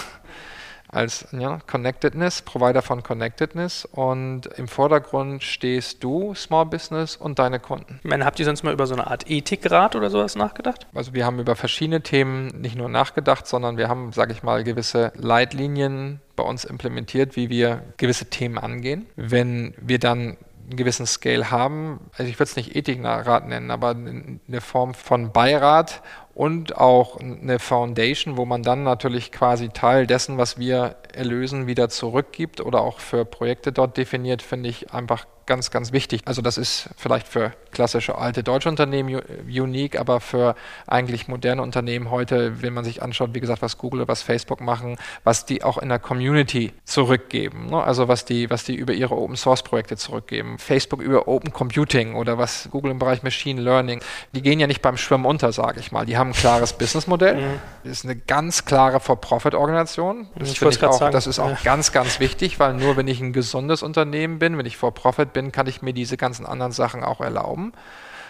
als 0.94 1.28
ja, 1.32 1.60
Connectedness, 1.68 2.42
Provider 2.42 2.82
von 2.82 3.04
Connectedness 3.04 3.86
und 3.86 4.48
im 4.58 4.68
Vordergrund 4.68 5.44
stehst 5.44 6.04
du, 6.04 6.34
Small 6.36 6.66
Business 6.66 7.16
und 7.16 7.40
deine 7.40 7.60
Kunden. 7.60 8.00
Ich 8.04 8.10
meine, 8.10 8.26
habt 8.26 8.40
ihr 8.40 8.46
sonst 8.46 8.64
mal 8.64 8.74
über 8.74 8.88
so 8.88 8.94
eine 8.94 9.08
Art 9.08 9.30
Ethikrat 9.30 9.96
oder 9.96 10.10
sowas 10.10 10.36
nachgedacht? 10.36 10.88
Also 10.94 11.14
wir 11.14 11.26
haben 11.26 11.40
über 11.40 11.56
verschiedene 11.56 12.02
Themen 12.02 12.48
nicht 12.62 12.76
nur 12.76 12.90
nachgedacht, 12.90 13.48
sondern 13.48 13.78
wir 13.78 13.90
haben, 13.90 14.12
sage 14.14 14.34
ich 14.34 14.44
mal, 14.44 14.64
gewisse 14.64 15.12
Leitlinien 15.16 16.22
bei 16.36 16.44
uns 16.44 16.66
implementiert, 16.66 17.36
wie 17.36 17.50
wir 17.50 17.84
gewisse 17.98 18.26
Themen 18.26 18.58
angehen. 18.58 19.06
Wenn 19.16 19.74
wir 19.78 20.00
dann 20.00 20.38
einen 20.66 20.78
gewissen 20.78 21.06
Scale 21.06 21.52
haben, 21.52 22.00
also 22.18 22.30
ich 22.30 22.40
würde 22.40 22.50
es 22.50 22.56
nicht 22.56 22.76
Ethikrat 22.76 23.48
nennen, 23.48 23.72
aber 23.72 23.90
eine 23.90 24.62
Form 24.62 24.94
von 24.94 25.32
Beirat 25.32 26.02
und 26.36 26.78
auch 26.78 27.20
eine 27.20 27.60
Foundation, 27.60 28.38
wo 28.38 28.46
man 28.46 28.64
dann 28.64 28.84
natürlich 28.84 29.32
quasi 29.32 29.70
Teil 29.70 30.08
dessen, 30.08 30.38
was 30.38 30.58
wir 30.58 30.96
erlösen, 31.14 31.68
wieder 31.68 31.90
zurückgibt 31.90 32.62
oder 32.62 32.82
auch 32.82 33.00
für 33.00 33.24
Projekte 33.26 33.72
dort 33.72 33.98
definiert, 33.98 34.42
finde 34.42 34.70
ich 34.70 34.92
einfach 34.94 35.26
ganz, 35.46 35.72
ganz 35.72 35.92
wichtig. 35.92 36.22
Also 36.26 36.42
das 36.42 36.58
ist 36.58 36.90
vielleicht 36.98 37.28
für 37.28 37.54
klassische 37.72 38.18
alte 38.18 38.44
deutsche 38.44 38.70
Unternehmen 38.70 39.22
unique, 39.48 40.00
aber 40.00 40.20
für 40.20 40.56
eigentlich 40.88 41.28
moderne 41.28 41.62
Unternehmen 41.62 42.12
heute, 42.12 42.62
wenn 42.62 42.74
man 42.74 42.86
sich 42.86 43.02
anschaut, 43.02 43.32
wie 43.34 43.40
gesagt, 43.40 43.62
was 43.62 43.78
Google 43.78 44.02
oder 44.02 44.08
was 44.08 44.22
Facebook 44.22 44.62
machen, 44.62 44.98
was 45.24 45.46
die 45.46 45.64
auch 45.64 45.78
in 45.78 45.90
der 45.90 46.00
Community 46.00 46.72
zurückgeben. 46.86 47.68
Ne? 47.68 47.84
Also 47.84 48.08
was 48.08 48.26
die, 48.26 48.50
was 48.50 48.64
die 48.64 48.76
über 48.76 48.94
ihre 48.94 49.16
Open 49.16 49.36
Source 49.36 49.64
Projekte 49.64 49.98
zurückgeben. 49.98 50.58
Facebook 50.60 51.02
über 51.02 51.28
Open 51.28 51.52
Computing 51.52 52.16
oder 52.16 52.38
was 52.38 52.70
Google 52.72 52.92
im 52.92 53.00
Bereich 53.00 53.24
Machine 53.24 53.62
Learning. 53.62 54.02
Die 54.34 54.42
gehen 54.42 54.60
ja 54.60 54.68
nicht 54.68 54.82
beim 54.82 54.98
Schwimmen 54.98 55.26
unter, 55.26 55.52
sage 55.52 55.80
ich 55.80 55.92
mal. 55.92 56.06
Die 56.06 56.18
haben 56.18 56.30
ein 56.30 56.34
klares 56.34 56.74
Businessmodell. 56.74 57.36
Mhm. 57.36 57.60
Das 57.84 57.92
ist 57.94 58.06
eine 58.06 58.16
ganz 58.16 58.66
klare 58.66 59.00
For-Profit-Organisation. 59.00 60.28
Das, 60.36 60.52
ich 60.52 60.62
ich 60.62 60.84
auch, 60.84 61.10
das 61.10 61.28
ist 61.28 61.40
auch 61.40 61.50
ja. 61.50 61.58
ganz, 61.64 61.92
ganz 61.92 62.20
wichtig, 62.20 62.60
weil 62.60 62.74
nur 62.74 62.98
wenn 62.98 63.08
ich 63.08 63.20
ein 63.20 63.34
gesundes 63.34 63.84
Unternehmen 63.84 64.40
bin, 64.40 64.58
wenn 64.58 64.66
ich 64.66 64.78
For-Profit 64.78 65.33
bin, 65.34 65.52
kann 65.52 65.68
ich 65.68 65.82
mir 65.82 65.94
diese 65.94 66.18
ganzen 66.18 66.46
anderen 66.46 66.72
Sachen 66.72 67.04
auch 67.04 67.22
erlauben. 67.22 67.74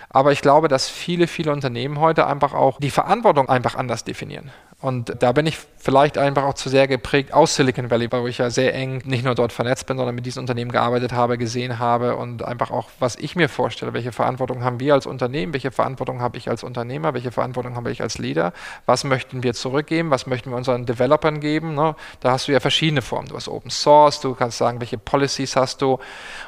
Aber 0.10 0.32
ich 0.32 0.42
glaube, 0.42 0.68
dass 0.68 0.88
viele, 0.88 1.28
viele 1.28 1.52
Unternehmen 1.52 2.00
heute 2.00 2.28
einfach 2.28 2.54
auch 2.54 2.80
die 2.80 2.92
Verantwortung 2.92 3.50
einfach 3.50 3.76
anders 3.76 4.04
definieren. 4.04 4.52
Und 4.80 5.16
da 5.24 5.32
bin 5.32 5.48
ich 5.48 5.58
vielleicht 5.84 6.18
einfach 6.18 6.44
auch 6.44 6.54
zu 6.54 6.70
sehr 6.70 6.88
geprägt 6.88 7.34
aus 7.34 7.56
Silicon 7.56 7.92
Valley, 7.92 8.10
weil 8.10 8.26
ich 8.30 8.38
ja 8.38 8.50
sehr 8.50 8.74
eng 8.74 9.02
nicht 9.04 9.26
nur 9.26 9.36
dort 9.36 9.52
vernetzt 9.52 9.86
bin, 9.86 9.98
sondern 9.98 10.16
mit 10.16 10.26
diesen 10.26 10.40
Unternehmen 10.40 10.72
gearbeitet 10.72 11.12
habe, 11.12 11.38
gesehen 11.38 11.78
habe 11.78 12.16
und 12.16 12.42
einfach 12.42 12.72
auch, 12.72 12.90
was 13.00 13.18
ich 13.18 13.36
mir 13.36 13.50
vorstelle, 13.50 13.92
welche 13.92 14.14
Verantwortung 14.14 14.64
haben 14.64 14.80
wir 14.80 14.94
als 14.94 15.06
Unternehmen, 15.06 15.52
welche 15.52 15.72
Verantwortung 15.72 16.22
habe 16.22 16.38
ich 16.38 16.50
als 16.50 16.64
Unternehmer, 16.64 17.14
welche 17.14 17.34
Verantwortung 17.34 17.76
habe 17.76 17.92
ich 17.92 18.02
als 18.02 18.18
Leader, 18.18 18.54
was 18.86 19.04
möchten 19.04 19.44
wir 19.44 19.54
zurückgeben, 19.54 20.10
was 20.10 20.26
möchten 20.26 20.52
wir 20.52 20.56
unseren 20.56 20.86
Developern 20.86 21.42
geben. 21.42 21.76
Ne? 21.76 21.98
Da 22.22 22.32
hast 22.32 22.48
du 22.48 22.54
ja 22.54 22.62
verschiedene 22.62 23.02
Formen. 23.02 23.28
Du 23.28 23.36
hast 23.36 23.50
Open 23.50 23.70
Source, 23.70 24.22
du 24.22 24.36
kannst 24.36 24.60
sagen, 24.60 24.80
welche 24.80 24.98
Policies 24.98 25.58
hast 25.58 25.82
du, 25.82 26.00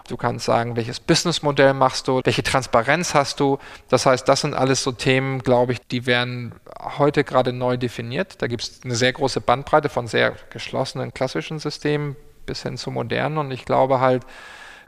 du 0.07 0.15
kannst 0.15 0.45
sagen, 0.45 0.77
welches 0.77 1.01
Businessmodell 1.01 1.73
machst 1.73 2.07
du, 2.07 2.21
welche 2.23 2.43
Transparenz 2.43 3.13
hast 3.13 3.41
du. 3.41 3.57
Das 3.89 4.05
heißt, 4.05 4.29
das 4.29 4.39
sind 4.41 4.53
alles 4.53 4.81
so 4.81 4.93
Themen, 4.93 5.39
glaube 5.39 5.73
ich, 5.73 5.79
die 5.91 6.05
werden 6.05 6.53
heute 6.97 7.25
gerade 7.25 7.51
neu 7.51 7.75
definiert. 7.75 8.41
Da 8.41 8.47
gibt 8.47 8.63
es 8.63 8.79
eine 8.85 8.95
sehr 8.95 9.11
große 9.11 9.24
Bandbreite 9.41 9.89
von 9.89 10.07
sehr 10.07 10.35
geschlossenen 10.49 11.13
klassischen 11.13 11.59
Systemen 11.59 12.15
bis 12.45 12.63
hin 12.63 12.77
zu 12.77 12.91
modernen. 12.91 13.37
Und 13.37 13.51
ich 13.51 13.65
glaube 13.65 13.99
halt, 13.99 14.25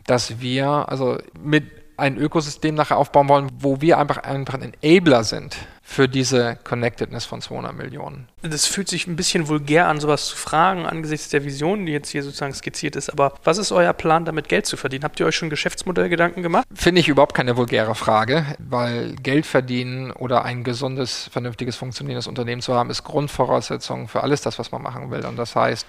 dass 0.06 0.40
wir 0.40 0.90
also 0.90 1.18
mit 1.40 1.66
ein 1.98 2.18
Ökosystem 2.18 2.76
nachher 2.76 2.98
aufbauen 2.98 3.28
wollen, 3.28 3.50
wo 3.60 3.82
wir 3.82 3.98
einfach 3.98 4.18
einfach 4.18 4.56
ein 4.56 4.74
Enabler 4.82 5.24
sind 5.24 5.58
für 5.82 6.10
diese 6.10 6.58
Connectedness 6.66 7.26
von 7.26 7.42
200 7.42 7.74
Millionen. 7.74 8.28
Das 8.42 8.66
fühlt 8.66 8.90
sich 8.90 9.08
ein 9.08 9.16
bisschen 9.16 9.48
vulgär 9.48 9.88
an, 9.88 10.02
sowas 10.02 10.28
zu 10.28 10.36
fragen 10.36 10.86
angesichts 10.86 11.30
der 11.30 11.46
Vision, 11.46 11.86
die 11.86 11.94
jetzt 11.94 12.10
hier 12.10 12.24
sozusagen 12.24 12.54
skizziert 12.54 12.98
ist. 12.98 13.10
Aber 13.10 13.34
was 13.46 13.58
ist 13.58 13.72
euer 13.72 13.94
Plan, 13.94 14.26
damit 14.26 14.50
Geld 14.50 14.66
zu 14.66 14.76
verdienen? 14.76 15.06
Habt 15.06 15.20
ihr 15.20 15.26
euch 15.26 15.38
schon 15.38 15.50
Geschäftsmodellgedanken 15.50 16.44
gemacht? 16.44 16.68
Finde 16.76 17.00
ich 17.00 17.08
überhaupt 17.08 17.34
keine 17.34 17.56
vulgäre 17.56 17.96
Frage, 17.96 18.46
weil 18.60 19.16
Geld 19.16 19.46
verdienen 19.46 20.12
oder 20.12 20.44
ein 20.44 20.66
gesundes, 20.66 21.30
vernünftiges, 21.32 21.78
funktionierendes 21.78 22.28
Unternehmen 22.28 22.62
zu 22.62 22.76
haben, 22.76 22.90
ist 22.90 23.06
Grundvoraussetzung 23.06 24.10
für 24.10 24.24
alles 24.24 24.42
das, 24.42 24.60
was 24.60 24.74
man 24.74 24.82
machen 24.82 25.10
will. 25.10 25.26
Und 25.26 25.38
das 25.38 25.56
heißt, 25.56 25.88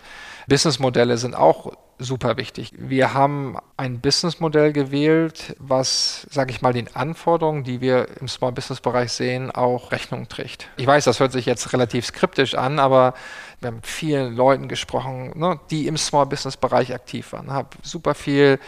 Businessmodelle 0.49 1.19
sind 1.19 1.35
auch 1.35 1.73
super 1.99 2.37
wichtig. 2.37 2.73
Wir 2.78 3.12
haben 3.12 3.57
ein 3.76 4.00
Businessmodell 4.00 4.73
gewählt, 4.73 5.57
was, 5.59 6.26
sage 6.31 6.52
ich 6.52 6.62
mal, 6.62 6.73
den 6.73 6.95
Anforderungen, 6.95 7.64
die 7.64 7.81
wir 7.81 8.07
im 8.21 8.28
Small 8.28 8.52
Business 8.52 8.81
Bereich 8.81 9.12
sehen, 9.12 9.50
auch 9.50 9.93
Rechnung 9.93 10.28
trägt. 10.28 10.69
Ich 10.76 10.87
weiß, 10.87 11.05
das 11.05 11.21
hört 11.21 11.33
sich 11.33 11.45
jetzt 11.45 11.73
relativ 11.73 12.07
skriptisch 12.07 12.55
an, 12.55 12.78
aber 12.78 13.14
wir 13.61 13.69
haben 13.69 13.76
mit 13.76 13.87
vielen 13.87 14.37
Leuten 14.37 14.69
gesprochen, 14.69 15.33
ne, 15.35 15.59
die 15.71 15.87
im 15.87 15.97
Small 15.97 16.26
Business 16.26 16.57
Bereich 16.57 16.95
aktiv 16.95 17.33
waren. 17.33 17.50
Habe 17.50 17.71
super 17.83 18.14
viel 18.14 18.59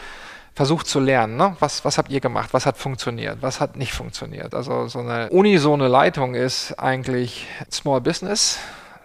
versucht 0.55 0.89
zu 0.89 1.01
lernen. 1.01 1.37
Ne? 1.37 1.57
Was, 1.61 1.85
was 1.85 1.97
habt 1.97 2.11
ihr 2.11 2.21
gemacht? 2.21 2.51
Was 2.53 2.67
hat 2.67 2.77
funktioniert? 2.77 3.39
Was 3.41 3.61
hat 3.61 3.77
nicht 3.77 3.93
funktioniert? 3.93 4.55
Also 4.55 4.89
so 4.89 4.99
eine 4.99 5.31
unisone 5.31 5.89
Leitung 5.89 6.35
ist 6.35 6.79
eigentlich 6.79 7.47
Small 7.71 8.01
Business 8.01 8.59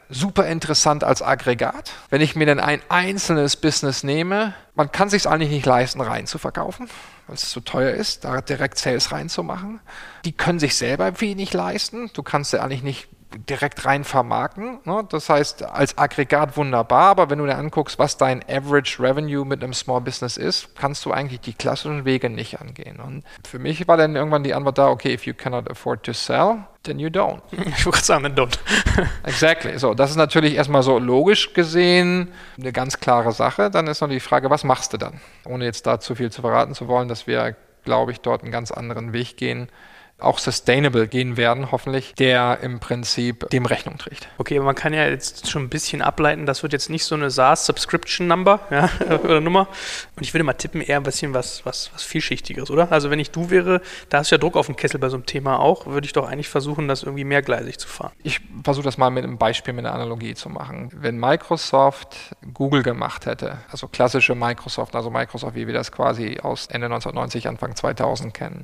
super 0.09 0.47
interessant 0.47 1.03
als 1.03 1.21
Aggregat. 1.21 1.91
Wenn 2.09 2.21
ich 2.21 2.35
mir 2.35 2.45
dann 2.45 2.59
ein 2.59 2.81
einzelnes 2.89 3.55
Business 3.55 4.03
nehme, 4.03 4.53
man 4.75 4.91
kann 4.91 5.09
sich 5.09 5.27
eigentlich 5.27 5.49
nicht 5.49 5.65
leisten, 5.65 6.01
rein 6.01 6.27
zu 6.27 6.37
verkaufen, 6.37 6.89
weil 7.27 7.35
es 7.35 7.49
zu 7.49 7.61
teuer 7.61 7.91
ist, 7.91 8.23
da 8.23 8.41
direkt 8.41 8.77
Sales 8.77 9.11
reinzumachen. 9.11 9.79
Die 10.25 10.31
können 10.31 10.59
sich 10.59 10.75
selber 10.75 11.21
wenig 11.21 11.53
leisten. 11.53 12.09
Du 12.13 12.23
kannst 12.23 12.53
ja 12.53 12.61
eigentlich 12.61 12.83
nicht 12.83 13.07
direkt 13.37 13.85
rein 13.85 14.03
vermarkten. 14.03 14.79
Ne? 14.83 15.05
Das 15.09 15.29
heißt, 15.29 15.63
als 15.63 15.97
Aggregat 15.97 16.57
wunderbar, 16.57 17.09
aber 17.09 17.29
wenn 17.29 17.39
du 17.39 17.45
dir 17.45 17.57
anguckst, 17.57 17.99
was 17.99 18.17
dein 18.17 18.43
Average 18.49 19.01
Revenue 19.01 19.45
mit 19.45 19.63
einem 19.63 19.73
Small 19.73 20.01
Business 20.01 20.37
ist, 20.37 20.75
kannst 20.75 21.05
du 21.05 21.11
eigentlich 21.11 21.41
die 21.41 21.53
klassischen 21.53 22.05
Wege 22.05 22.29
nicht 22.29 22.61
angehen. 22.61 22.99
Und 22.99 23.23
für 23.47 23.59
mich 23.59 23.87
war 23.87 23.97
dann 23.97 24.15
irgendwann 24.15 24.43
die 24.43 24.53
Antwort 24.53 24.77
da, 24.77 24.87
okay, 24.87 25.13
if 25.13 25.25
you 25.25 25.33
cannot 25.33 25.69
afford 25.69 26.03
to 26.03 26.13
sell, 26.13 26.65
then 26.83 26.99
you 26.99 27.09
don't. 27.09 27.41
Ich 27.77 27.85
würde 27.85 27.99
sagen, 27.99 28.23
then 28.23 28.35
don't. 28.35 28.57
exactly. 29.23 29.77
So, 29.77 29.93
das 29.93 30.11
ist 30.11 30.17
natürlich 30.17 30.55
erstmal 30.55 30.83
so 30.83 30.99
logisch 30.99 31.53
gesehen 31.53 32.31
eine 32.57 32.71
ganz 32.71 32.99
klare 32.99 33.31
Sache. 33.31 33.69
Dann 33.69 33.87
ist 33.87 34.01
noch 34.01 34.09
die 34.09 34.19
Frage, 34.19 34.49
was 34.49 34.63
machst 34.63 34.93
du 34.93 34.97
dann? 34.97 35.19
Ohne 35.45 35.65
jetzt 35.65 35.85
da 35.87 35.99
zu 35.99 36.15
viel 36.15 36.31
zu 36.31 36.41
verraten 36.41 36.73
zu 36.73 36.87
wollen, 36.87 37.07
dass 37.07 37.27
wir, 37.27 37.55
glaube 37.83 38.11
ich, 38.11 38.21
dort 38.21 38.43
einen 38.43 38.51
ganz 38.51 38.71
anderen 38.71 39.13
Weg 39.13 39.37
gehen 39.37 39.69
auch 40.17 40.39
sustainable 40.39 41.07
gehen 41.07 41.35
werden, 41.35 41.71
hoffentlich, 41.71 42.15
der 42.15 42.59
im 42.61 42.79
Prinzip 42.79 43.49
dem 43.49 43.65
Rechnung 43.65 43.97
trägt. 43.97 44.29
Okay, 44.37 44.57
aber 44.57 44.65
man 44.65 44.75
kann 44.75 44.93
ja 44.93 45.05
jetzt 45.07 45.49
schon 45.49 45.63
ein 45.63 45.69
bisschen 45.69 46.01
ableiten, 46.01 46.45
das 46.45 46.63
wird 46.63 46.71
jetzt 46.71 46.89
nicht 46.89 47.03
so 47.03 47.15
eine 47.15 47.29
SaaS-Subscription-Number 47.29 48.61
ja, 48.71 48.89
oder 49.23 49.41
Nummer. 49.41 49.67
Und 50.15 50.23
ich 50.23 50.33
würde 50.33 50.45
mal 50.45 50.53
tippen, 50.53 50.79
eher 50.79 50.97
ein 50.97 51.03
bisschen 51.03 51.33
was, 51.33 51.65
was, 51.65 51.91
was 51.93 52.03
vielschichtigeres, 52.03 52.71
oder? 52.71 52.93
Also 52.93 53.09
wenn 53.09 53.19
ich 53.19 53.31
du 53.31 53.49
wäre, 53.49 53.81
da 54.09 54.19
hast 54.19 54.31
du 54.31 54.35
ja 54.35 54.39
Druck 54.39 54.55
auf 54.55 54.67
dem 54.67 54.77
Kessel 54.77 54.99
bei 54.99 55.09
so 55.09 55.17
einem 55.17 55.25
Thema 55.25 55.59
auch, 55.59 55.85
würde 55.85 56.05
ich 56.05 56.13
doch 56.13 56.29
eigentlich 56.29 56.47
versuchen, 56.47 56.87
das 56.87 57.03
irgendwie 57.03 57.25
mehrgleisig 57.25 57.77
zu 57.77 57.89
fahren. 57.89 58.13
Ich 58.23 58.39
versuche 58.63 58.85
das 58.85 58.97
mal 58.97 59.09
mit 59.09 59.25
einem 59.25 59.37
Beispiel, 59.37 59.73
mit 59.73 59.85
einer 59.85 59.93
Analogie 59.93 60.33
zu 60.33 60.47
machen. 60.49 60.91
Wenn 60.93 61.19
Microsoft 61.19 62.15
Google 62.53 62.83
gemacht 62.83 63.25
hätte, 63.25 63.57
also 63.69 63.89
klassische 63.89 64.33
Microsoft, 64.33 64.95
also 64.95 65.09
Microsoft, 65.09 65.55
wie 65.55 65.67
wir 65.67 65.73
das 65.73 65.91
quasi 65.91 66.39
aus 66.41 66.67
Ende 66.67 66.85
1990, 66.85 67.49
Anfang 67.49 67.75
2000 67.75 68.33
kennen, 68.33 68.63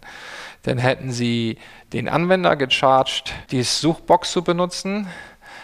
dann 0.63 0.77
hätten 0.77 1.11
sie 1.11 1.40
den 1.93 2.07
Anwender 2.09 2.55
gecharged, 2.55 3.33
die 3.51 3.63
Suchbox 3.63 4.31
zu 4.31 4.43
benutzen, 4.43 5.07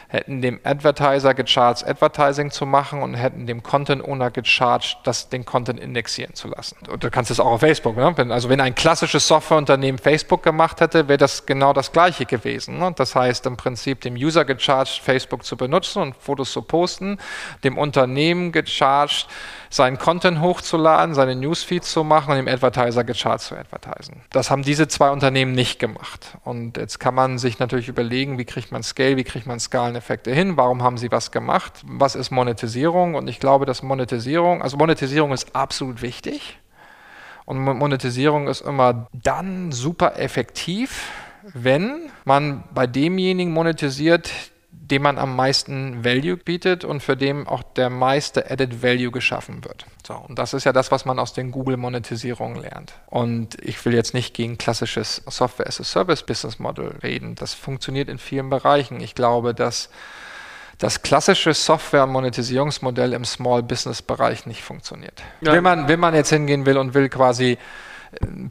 hätten 0.10 0.42
dem 0.42 0.60
Advertiser 0.64 1.34
gecharged, 1.34 1.86
Advertising 1.88 2.50
zu 2.52 2.66
machen 2.66 3.02
und 3.02 3.14
hätten 3.16 3.46
dem 3.46 3.62
Content 3.62 4.04
Owner 4.04 4.32
gecharged, 4.32 4.98
das, 5.04 5.30
den 5.30 5.46
Content 5.46 5.80
indexieren 5.80 6.34
zu 6.34 6.48
lassen. 6.48 6.78
Und 6.90 7.04
du 7.04 7.12
kannst 7.12 7.30
es 7.30 7.40
auch 7.40 7.48
auf 7.48 7.60
Facebook. 7.60 7.98
Ne? 7.98 8.16
Also 8.30 8.50
wenn 8.50 8.62
ein 8.62 8.74
klassisches 8.74 9.28
Softwareunternehmen 9.28 10.00
Facebook 10.00 10.44
gemacht 10.44 10.80
hätte, 10.80 11.08
wäre 11.08 11.18
das 11.18 11.46
genau 11.46 11.74
das 11.74 11.92
Gleiche 11.92 12.26
gewesen. 12.26 12.80
Ne? 12.80 12.94
Das 12.96 13.16
heißt 13.16 13.46
im 13.46 13.58
Prinzip 13.58 14.02
dem 14.02 14.16
User 14.16 14.46
gecharged, 14.46 15.02
Facebook 15.04 15.44
zu 15.44 15.58
benutzen 15.58 16.02
und 16.02 16.16
Fotos 16.16 16.52
zu 16.54 16.62
posten, 16.62 17.18
dem 17.64 17.78
Unternehmen 17.78 18.52
gecharged, 18.54 19.28
seinen 19.70 19.98
Content 19.98 20.40
hochzuladen, 20.40 21.16
seine 21.16 21.36
Newsfeeds 21.36 21.92
zu 21.92 22.06
machen 22.06 22.32
und 22.32 22.38
dem 22.38 22.48
Advertiser 22.48 23.04
gecharged 23.04 23.42
zu 23.42 23.58
advertisen. 23.58 24.22
Das 24.32 24.50
haben 24.50 24.64
diese 24.64 24.88
zwei 24.88 25.10
Unternehmen 25.10 25.52
nicht 25.52 25.80
gemacht. 25.80 26.38
Und 26.46 26.78
jetzt 26.78 27.00
kann 27.00 27.14
man 27.14 27.38
sich 27.38 27.60
natürlich 27.60 27.90
überlegen, 27.90 28.38
wie 28.38 28.46
kriegt 28.46 28.72
man 28.72 28.84
Scale, 28.84 29.18
wie 29.18 29.26
kriegt 29.26 29.46
man 29.46 29.60
Skaleneffekte 29.98 30.34
hin, 30.34 30.58
warum 30.58 30.84
haben 30.84 30.98
sie 30.98 31.12
was 31.12 31.32
gemacht, 31.32 31.74
was 31.86 32.16
ist 32.16 32.32
Monetisierung? 32.32 33.16
Und 33.16 33.27
ich 33.27 33.39
glaube, 33.39 33.66
dass 33.66 33.84
Monetisierung, 33.84 34.62
also 34.62 34.77
Monetisierung 34.77 35.32
ist 35.32 35.56
absolut 35.56 36.01
wichtig. 36.01 36.60
Und 37.46 37.60
Monetisierung 37.60 38.48
ist 38.48 38.62
immer 38.62 39.08
dann 39.13 39.72
super 39.72 40.20
effektiv, 40.20 41.12
wenn 41.54 42.10
man 42.25 42.63
bei 42.74 42.88
demjenigen 42.88 43.54
monetisiert, 43.54 44.30
dem 44.91 45.01
man 45.01 45.17
am 45.17 45.36
meisten 45.36 46.06
Value 46.06 46.38
bietet 46.38 46.86
und 46.86 47.01
für 47.01 47.17
dem 47.17 47.48
auch 47.48 47.63
der 47.63 47.89
meiste 47.89 48.50
Added 48.50 48.82
Value 48.82 49.12
geschaffen 49.12 49.63
wird. 49.63 49.86
So, 50.06 50.13
und 50.13 50.39
das 50.39 50.53
ist 50.53 50.63
ja 50.63 50.74
das, 50.74 50.91
was 50.91 51.03
man 51.06 51.20
aus 51.20 51.34
den 51.34 51.51
Google-Monetisierungen 51.51 52.62
lernt. 52.62 52.94
Und 53.08 53.62
ich 53.62 53.84
will 53.86 53.94
jetzt 53.94 54.13
nicht 54.13 54.34
gegen 54.34 54.58
klassisches 54.58 55.22
Software-as-a-Service-Business-Model 55.27 57.00
reden. 57.03 57.36
Das 57.36 57.53
funktioniert 57.53 58.08
in 58.08 58.17
vielen 58.17 58.50
Bereichen. 58.50 59.01
Ich 59.01 59.15
glaube, 59.15 59.53
dass 59.53 59.89
das 60.77 61.01
klassische 61.01 61.53
Software-Monetisierungsmodell 61.53 63.13
im 63.13 63.25
Small-Business-Bereich 63.25 64.46
nicht 64.46 64.63
funktioniert. 64.63 65.22
Ja. 65.41 65.51
Wenn, 65.51 65.63
man, 65.63 65.88
wenn 65.88 66.00
man 66.00 66.13
jetzt 66.13 66.29
hingehen 66.29 66.65
will 66.65 66.77
und 66.77 66.94
will 66.94 67.10
quasi 67.10 67.58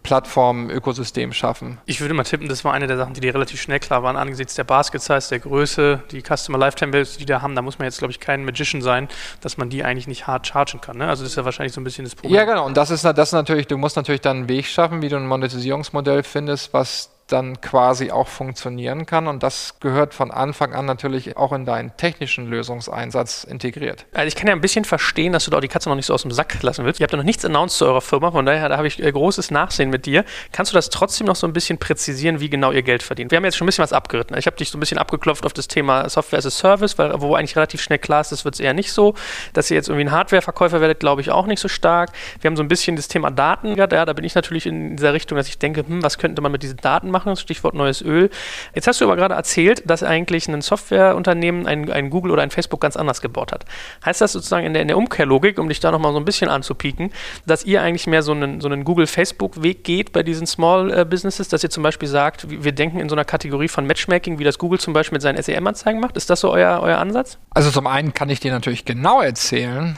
Plattform, 0.03 0.71
Ökosystem 0.71 1.33
schaffen. 1.33 1.79
Ich 1.87 2.01
würde 2.01 2.15
mal 2.15 2.25
tippen, 2.25 2.49
das 2.49 2.65
war 2.65 2.73
eine 2.73 2.87
der 2.87 2.97
Sachen, 2.97 3.15
die 3.15 3.21
dir 3.21 3.35
relativ 3.35 3.61
schnell 3.61 3.81
klar 3.81 4.03
waren, 4.03 4.17
angesichts 4.17 4.55
der 4.55 4.65
Basket-Size, 4.65 5.29
der 5.31 5.39
Größe, 5.41 6.03
die 6.11 6.23
Customer 6.23 6.59
Lifetime 6.59 6.93
Values, 6.93 7.17
die 7.17 7.27
da 7.27 7.43
haben. 7.43 7.55
Da 7.55 7.63
muss 7.63 7.79
man 7.79 7.87
jetzt, 7.87 7.99
glaube 7.99 8.13
ich, 8.13 8.21
kein 8.21 8.45
Magician 8.45 8.83
sein, 8.83 9.09
dass 9.41 9.57
man 9.57 9.71
die 9.71 9.85
eigentlich 9.85 10.07
nicht 10.07 10.27
hart 10.27 10.47
chargen 10.47 10.81
kann. 10.81 10.99
Ne? 10.99 11.09
Also 11.09 11.23
das 11.23 11.33
ist 11.33 11.37
ja 11.37 11.45
wahrscheinlich 11.45 11.73
so 11.73 11.81
ein 11.81 11.85
bisschen 11.85 12.05
das 12.05 12.15
Problem. 12.15 12.35
Ja, 12.35 12.45
genau. 12.45 12.67
Und 12.67 12.77
das 12.77 12.91
ist, 12.91 13.05
das 13.05 13.29
ist 13.29 13.33
natürlich, 13.33 13.67
du 13.67 13.79
musst 13.79 13.97
natürlich 13.97 14.21
dann 14.21 14.37
einen 14.37 14.49
Weg 14.49 14.67
schaffen, 14.67 15.03
wie 15.03 15.09
du 15.09 15.17
ein 15.17 15.27
Monetisierungsmodell 15.27 16.23
findest, 16.23 16.73
was 16.73 17.11
dann 17.27 17.61
quasi 17.61 18.11
auch 18.11 18.29
funktionieren 18.29 19.05
kann. 19.05 19.27
Und 19.27 19.43
das 19.43 19.75
gehört 19.81 20.15
von 20.15 20.31
Anfang 20.31 20.75
an 20.75 20.87
natürlich 20.87 21.37
auch 21.37 21.53
in 21.53 21.65
deinen 21.65 21.97
technischen 21.97 22.47
Lösungseinsatz 22.47 23.45
integriert. 23.45 24.07
Also 24.15 24.29
ich 24.29 24.37
kann 24.37 24.47
ja 24.47 24.53
ein 24.53 24.61
bisschen 24.61 24.85
verstehen, 24.85 25.33
dass 25.33 25.45
du 25.45 25.51
da 25.51 25.61
die 25.61 25.69
Katze 25.69 25.89
noch 25.89 25.97
nicht 25.97 26.07
so 26.07 26.15
aus 26.15 26.23
dem 26.23 26.31
Sack 26.31 26.63
lassen 26.63 26.85
willst. 26.85 27.01
Ihr 27.01 27.05
habt 27.05 27.13
ja 27.13 27.19
noch 27.19 27.25
nichts 27.25 27.45
announced 27.45 27.79
zu 27.79 27.87
eurer 27.87 28.01
Firma, 28.01 28.31
von 28.31 28.47
daher 28.47 28.69
da 28.69 28.77
habe 28.77 28.87
ich 28.87 29.03
äh, 29.03 29.11
großes 29.11 29.51
Nachsehen 29.51 29.91
mit 29.91 30.07
dir. 30.07 30.25
Kannst 30.53 30.73
du 30.73 30.77
das 30.77 30.89
trotzdem 30.91 31.27
noch 31.27 31.37
so 31.37 31.47
ein 31.47 31.53
bisschen 31.53 31.79
präzisieren, 31.79 32.39
wie 32.41 32.49
genau 32.49 32.71
ihr 32.71 32.83
Geld 32.83 33.03
verdient? 33.03 33.33
Wir 33.33 33.37
haben 33.37 33.45
jetzt 33.45 33.57
schon 33.57 33.67
ein 33.67 33.69
bisschen 33.69 33.83
was 33.83 33.93
abgeritten. 33.93 34.37
Ich 34.39 34.47
habe 34.47 34.57
dich 34.57 34.71
so 34.71 34.79
ein 34.79 34.81
bisschen 34.81 34.99
abgeklopft 34.99 35.45
auf 35.45 35.53
das 35.53 35.67
Thema 35.67 36.09
Software 36.09 36.39
as 36.39 36.47
a 36.47 36.51
Service, 36.51 36.97
weil, 36.99 37.21
wo 37.21 37.35
eigentlich 37.35 37.57
relativ 37.57 37.83
schnell 37.83 37.99
klar 37.99 38.21
ist, 38.21 38.31
das 38.31 38.45
wird 38.45 38.55
es 38.55 38.61
eher 38.61 38.75
nicht 38.75 38.93
so. 38.93 39.15
Dass 39.53 39.71
ihr 39.71 39.77
jetzt 39.77 39.89
irgendwie 39.89 40.07
ein 40.07 40.13
Hardware-Verkäufer 40.13 40.81
werdet, 40.81 41.01
glaube 41.01 41.23
ich 41.23 41.31
auch 41.31 41.47
nicht 41.47 41.59
so 41.59 41.69
stark. 41.69 42.11
Wir 42.41 42.49
haben 42.49 42.57
so 42.57 42.63
ein 42.63 42.69
bisschen 42.69 42.95
das 42.95 43.09
Thema 43.09 43.31
Daten. 43.31 43.75
Ja, 43.77 43.87
da 43.87 44.13
bin 44.13 44.25
ich 44.25 44.35
natürlich 44.35 44.67
in 44.67 44.97
dieser 44.97 45.13
Richtung, 45.13 45.37
dass 45.37 45.49
ich 45.49 45.59
denke, 45.59 45.85
hm, 45.87 46.03
was 46.03 46.19
könnte 46.19 46.41
man 46.41 46.53
mit 46.53 46.63
diesen 46.63 46.77
Daten 46.77 47.11
machen? 47.17 47.37
Stichwort 47.37 47.75
neues 47.75 48.03
Öl. 48.03 48.29
Jetzt 48.75 48.87
hast 48.87 49.01
du 49.01 49.07
aber 49.07 49.17
gerade 49.17 49.35
erzählt, 49.35 49.83
dass 49.89 50.03
eigentlich 50.03 50.49
ein 50.49 50.61
Softwareunternehmen 50.61 51.67
ein, 51.67 51.91
ein 51.91 52.11
Google 52.11 52.33
oder 52.33 52.43
ein 52.43 52.51
Facebook 52.51 52.81
ganz 52.81 52.97
anders 52.97 53.23
gebaut 53.23 53.53
hat. 53.53 53.65
Heißt 54.05 54.21
das 54.21 54.33
sozusagen 54.33 54.67
in 54.67 54.75
der, 54.75 54.83
in 54.83 54.89
der 54.89 54.99
Umkehrlogik, 54.99 55.59
um 55.59 55.69
dich 55.69 55.81
da 55.81 55.91
nochmal 55.91 56.13
so 56.13 56.19
ein 56.19 56.25
bisschen 56.25 56.49
anzupieken, 56.49 57.11
dass 57.47 57.65
ihr 57.65 57.81
eigentlich 57.81 58.07
mehr 58.07 58.23
so 58.23 58.33
einen, 58.33 58.61
so 58.61 58.69
einen 58.69 58.85
Google-Facebook-Weg 58.85 59.85
geht 59.85 60.13
bei 60.13 60.23
diesen 60.23 60.47
Small 60.47 60.93
äh, 60.93 61.05
Businesses, 61.05 61.49
dass 61.49 61.63
ihr 61.63 61.71
zum 61.71 61.83
Beispiel 61.83 62.09
sagt, 62.09 62.47
wir 62.51 62.73
denken 62.73 63.01
in 63.01 63.09
so 63.09 63.15
einer 63.15 63.25
Kategorie 63.25 63.69
von 63.69 63.87
Matchmaking, 63.87 64.39
wie 64.39 64.45
das 64.45 64.59
Google 64.59 64.79
zum 64.79 64.93
Beispiel 64.93 65.17
mit 65.17 65.23
seinen 65.23 65.43
SEM-Anzeigen 65.43 66.01
macht? 66.01 66.17
Ist 66.17 66.29
das 66.29 66.41
so 66.41 66.51
euer, 66.51 66.81
euer 66.83 66.99
Ansatz? 66.99 67.39
Also 67.51 67.71
zum 67.71 67.87
einen 67.87 68.13
kann 68.13 68.29
ich 68.29 68.41
dir 68.41 68.53
natürlich 68.53 68.85
genau 68.85 69.23
erzählen, 69.23 69.97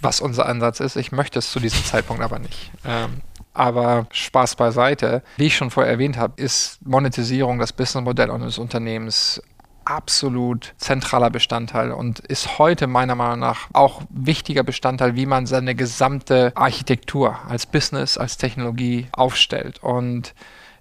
was 0.00 0.20
unser 0.20 0.46
Ansatz 0.46 0.80
ist. 0.80 0.96
Ich 0.96 1.12
möchte 1.12 1.38
es 1.38 1.50
zu 1.50 1.60
diesem 1.60 1.84
Zeitpunkt 1.84 2.22
aber 2.22 2.38
nicht. 2.38 2.70
Ähm, 2.84 3.22
aber 3.56 4.06
Spaß 4.10 4.56
beiseite. 4.56 5.22
Wie 5.36 5.46
ich 5.46 5.56
schon 5.56 5.70
vorher 5.70 5.92
erwähnt 5.92 6.16
habe, 6.16 6.40
ist 6.40 6.78
Monetisierung 6.86 7.58
das 7.58 7.72
Businessmodell 7.72 8.30
eines 8.30 8.58
Unternehmens 8.58 9.42
absolut 9.86 10.74
zentraler 10.78 11.30
Bestandteil 11.30 11.92
und 11.92 12.18
ist 12.18 12.58
heute 12.58 12.86
meiner 12.86 13.14
Meinung 13.14 13.38
nach 13.38 13.68
auch 13.72 14.02
wichtiger 14.10 14.64
Bestandteil, 14.64 15.14
wie 15.16 15.26
man 15.26 15.46
seine 15.46 15.74
gesamte 15.74 16.52
Architektur 16.56 17.38
als 17.48 17.66
Business, 17.66 18.18
als 18.18 18.36
Technologie 18.36 19.06
aufstellt. 19.12 19.82
Und 19.82 20.34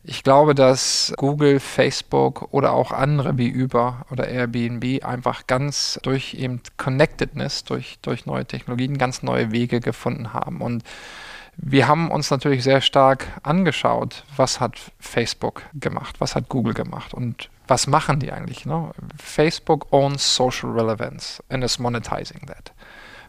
ich 0.04 0.24
glaube, 0.24 0.54
dass 0.54 1.14
Google, 1.18 1.60
Facebook 1.60 2.50
oder 2.52 2.74
auch 2.74 2.92
andere 2.92 3.38
wie 3.38 3.64
Uber 3.64 4.06
oder 4.12 4.28
Airbnb 4.28 5.04
einfach 5.04 5.48
ganz 5.48 6.00
durch 6.04 6.36
eben 6.36 6.62
Connectedness, 6.78 7.64
durch, 7.64 7.98
durch 8.02 8.26
neue 8.26 8.46
Technologien 8.46 8.98
ganz 8.98 9.24
neue 9.24 9.52
Wege 9.52 9.80
gefunden 9.80 10.34
haben. 10.34 10.62
Und 10.62 10.84
wir 11.58 11.88
haben 11.88 12.12
uns 12.12 12.30
natürlich 12.32 12.64
sehr 12.64 12.82
stark 12.82 13.28
angeschaut, 13.44 14.24
was 14.36 14.60
hat 14.60 14.80
Facebook 15.00 15.64
gemacht, 15.74 16.16
was 16.20 16.36
hat 16.36 16.50
Google 16.50 16.74
gemacht 16.74 17.14
und 17.14 17.50
was 17.68 17.88
machen 17.88 18.20
die 18.20 18.32
eigentlich? 18.32 18.66
Ne? 18.66 18.92
Facebook 19.22 19.88
owns 19.92 20.36
social 20.36 20.70
relevance 20.72 21.42
and 21.50 21.64
is 21.64 21.80
monetizing 21.80 22.46
that. 22.48 22.72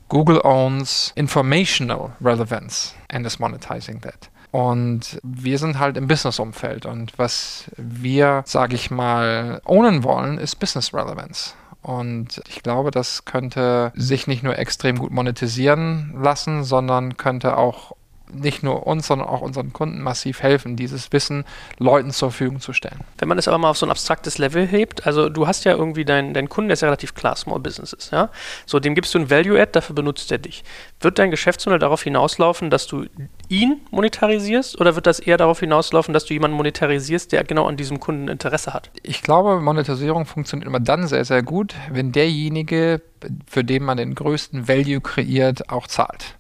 Google 0.09 0.41
owns 0.45 1.13
informational 1.17 2.13
relevance 2.21 2.95
and 3.11 3.27
is 3.27 3.39
monetizing 3.39 4.01
that. 4.03 4.31
Und 4.53 5.19
wir 5.23 5.59
sind 5.59 5.79
halt 5.79 5.97
im 5.97 6.07
Business-Umfeld 6.07 6.87
und 6.87 7.19
was 7.19 7.71
wir, 7.77 8.43
sage 8.47 8.75
ich 8.75 8.91
mal, 8.91 9.61
ownen 9.65 10.05
wollen, 10.05 10.39
ist 10.39 10.57
Business 10.57 10.95
Relevance. 10.95 11.55
Und 11.83 12.43
ich 12.49 12.63
glaube, 12.63 12.91
das 12.91 13.25
könnte 13.25 13.93
sich 13.95 14.27
nicht 14.27 14.43
nur 14.43 14.59
extrem 14.59 14.99
gut 14.99 15.13
monetisieren 15.13 16.15
lassen, 16.21 16.65
sondern 16.65 17.17
könnte 17.17 17.57
auch 17.57 17.93
nicht 18.33 18.63
nur 18.63 18.87
uns, 18.87 19.07
sondern 19.07 19.29
auch 19.29 19.41
unseren 19.41 19.73
Kunden 19.73 20.03
massiv 20.03 20.43
helfen, 20.43 20.77
dieses 20.77 21.13
Wissen 21.13 21.45
Leuten 21.79 22.11
zur 22.11 22.31
Verfügung 22.31 22.61
zu 22.61 22.73
stellen. 22.73 23.01
Wenn 23.19 23.29
man 23.29 23.39
es 23.39 23.49
aber 23.49 23.59
mal 23.59 23.71
auf 23.71 23.79
so 23.79 23.87
ein 23.87 23.91
abstraktes 23.91 24.39
Level 24.39 24.67
hebt, 24.67 25.07
also 25.07 25.29
du 25.29 25.47
hast 25.47 25.65
ja 25.65 25.73
irgendwie 25.73 26.05
deinen 26.05 26.35
dein 26.35 26.49
Kunden, 26.49 26.69
der 26.69 26.75
ist 26.75 26.83
ja 26.83 26.89
relativ 26.89 27.15
klar, 27.15 27.37
Small 27.37 27.61
Businesses, 27.61 28.11
ja. 28.11 28.31
So, 28.67 28.81
dem 28.81 28.95
gibst 28.95 29.15
du 29.15 29.19
ein 29.19 29.31
Value-Add, 29.31 29.73
dafür 29.73 29.95
benutzt 29.95 30.31
er 30.33 30.39
dich. 30.39 30.65
Wird 31.01 31.19
dein 31.19 31.31
Geschäftsmodell 31.31 31.79
darauf 31.79 32.03
hinauslaufen, 32.03 32.71
dass 32.71 32.87
du 32.87 33.05
ihn 33.49 33.81
monetarisierst 33.91 34.81
oder 34.81 34.95
wird 34.95 35.07
das 35.07 35.21
eher 35.21 35.37
darauf 35.37 35.61
hinauslaufen, 35.61 36.13
dass 36.13 36.25
du 36.25 36.35
jemanden 36.35 36.57
monetarisierst, 36.57 37.33
der 37.33 37.45
genau 37.45 37.67
an 37.67 37.77
diesem 37.77 38.01
Kunden 38.01 38.29
Interesse 38.29 38.75
hat? 38.75 38.91
Ich 39.03 39.23
glaube, 39.23 39.61
Monetarisierung 39.61 40.27
funktioniert 40.27 40.67
immer 40.67 40.81
dann 40.81 41.07
sehr, 41.07 41.25
sehr 41.25 41.43
gut, 41.43 41.75
wenn 41.91 42.13
derjenige, 42.13 43.01
für 43.47 43.65
den 43.65 43.85
man 43.85 43.97
den 43.97 44.15
größten 44.15 44.69
Value 44.69 45.01
kreiert, 45.01 45.71
auch 45.71 45.87
zahlt. 45.87 46.37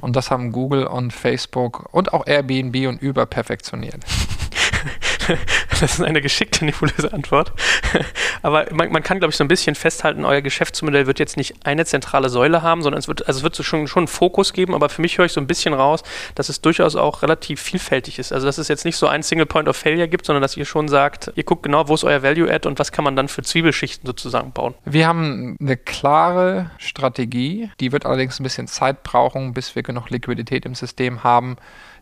Und 0.00 0.16
das 0.16 0.30
haben 0.30 0.52
Google 0.52 0.86
und 0.86 1.12
Facebook 1.12 1.88
und 1.92 2.12
auch 2.12 2.26
Airbnb 2.26 2.86
und 2.88 3.02
Uber 3.02 3.26
perfektioniert. 3.26 4.00
das 5.80 5.82
ist 5.82 6.02
eine 6.02 6.20
geschickte, 6.20 6.64
nebulöse 6.64 7.12
Antwort. 7.12 7.52
Aber 8.42 8.66
man, 8.72 8.90
man 8.90 9.02
kann, 9.02 9.18
glaube 9.18 9.30
ich, 9.30 9.36
so 9.36 9.44
ein 9.44 9.48
bisschen 9.48 9.74
festhalten, 9.74 10.24
euer 10.24 10.40
Geschäftsmodell 10.40 11.06
wird 11.06 11.18
jetzt 11.18 11.36
nicht 11.36 11.54
eine 11.64 11.84
zentrale 11.84 12.28
Säule 12.28 12.62
haben, 12.62 12.82
sondern 12.82 12.98
es 12.98 13.08
wird, 13.08 13.26
also 13.26 13.38
es 13.38 13.44
wird 13.44 13.54
so 13.54 13.62
schon, 13.62 13.86
schon 13.86 14.02
einen 14.02 14.08
Fokus 14.08 14.52
geben, 14.52 14.74
aber 14.74 14.88
für 14.88 15.02
mich 15.02 15.18
höre 15.18 15.26
ich 15.26 15.32
so 15.32 15.40
ein 15.40 15.46
bisschen 15.46 15.74
raus, 15.74 16.02
dass 16.34 16.48
es 16.48 16.60
durchaus 16.60 16.96
auch 16.96 17.22
relativ 17.22 17.60
vielfältig 17.60 18.18
ist. 18.18 18.32
Also 18.32 18.46
dass 18.46 18.58
es 18.58 18.68
jetzt 18.68 18.84
nicht 18.84 18.96
so 18.96 19.06
ein 19.06 19.22
Single 19.22 19.46
Point 19.46 19.68
of 19.68 19.76
Failure 19.76 20.08
gibt, 20.08 20.26
sondern 20.26 20.42
dass 20.42 20.56
ihr 20.56 20.64
schon 20.64 20.88
sagt, 20.88 21.32
ihr 21.34 21.44
guckt 21.44 21.62
genau, 21.62 21.88
wo 21.88 21.94
ist 21.94 22.04
euer 22.04 22.22
Value-Add 22.22 22.66
und 22.66 22.78
was 22.78 22.92
kann 22.92 23.04
man 23.04 23.16
dann 23.16 23.28
für 23.28 23.42
Zwiebelschichten 23.42 24.06
sozusagen 24.06 24.52
bauen. 24.52 24.74
Wir 24.84 25.06
haben 25.06 25.56
eine 25.60 25.76
klare 25.76 26.70
Strategie, 26.78 27.70
die 27.80 27.92
wird 27.92 28.06
allerdings 28.06 28.40
ein 28.40 28.42
bisschen 28.42 28.66
Zeit 28.66 29.02
brauchen, 29.02 29.54
bis 29.54 29.74
wir 29.74 29.82
genug 29.82 30.10
Liquidität 30.10 30.64
im 30.64 30.74
System 30.74 31.24
haben, 31.24 31.56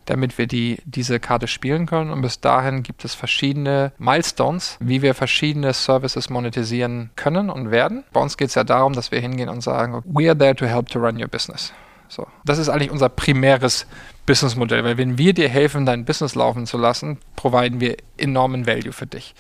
damit 0.09 0.39
wir 0.39 0.47
die, 0.47 0.79
diese 0.85 1.21
Karte 1.21 1.47
spielen 1.47 1.87
können. 1.87 2.11
Und 2.11 2.23
bis 2.23 2.41
dahin 2.41 2.83
gibt 2.83 3.05
es 3.05 3.15
verschiedene 3.15 3.93
Milestones, 3.99 4.77
wie 4.81 5.03
wir 5.03 5.15
verschiedene 5.15 5.73
Services 5.73 6.31
monetisieren 6.31 7.11
können 7.17 7.51
und 7.51 7.71
werden. 7.71 8.05
Bei 8.13 8.21
uns 8.21 8.37
geht 8.37 8.49
es 8.49 8.55
ja 8.55 8.65
darum, 8.65 8.95
dass 8.95 9.13
wir 9.13 9.21
hingehen 9.21 9.49
und 9.49 9.61
sagen, 9.61 10.03
we 10.05 10.29
are 10.29 10.37
there 10.37 10.55
to 10.55 10.67
help 10.67 10.89
to 10.89 10.99
run 10.99 11.21
your 11.21 11.29
business. 11.29 11.73
So. 12.09 12.27
Das 12.45 12.59
ist 12.59 12.71
eigentlich 12.71 12.91
unser 12.91 13.11
primäres 13.11 13.87
Businessmodell, 14.25 14.83
weil 14.83 14.97
wenn 14.97 15.19
wir 15.19 15.35
dir 15.35 15.49
helfen, 15.49 15.85
dein 15.85 16.05
Business 16.05 16.35
laufen 16.35 16.67
zu 16.67 16.79
lassen, 16.79 17.19
providen 17.37 17.81
wir 17.81 17.97
enormen 18.17 18.67
Value 18.67 18.93
für 18.93 19.07
dich. 19.07 19.35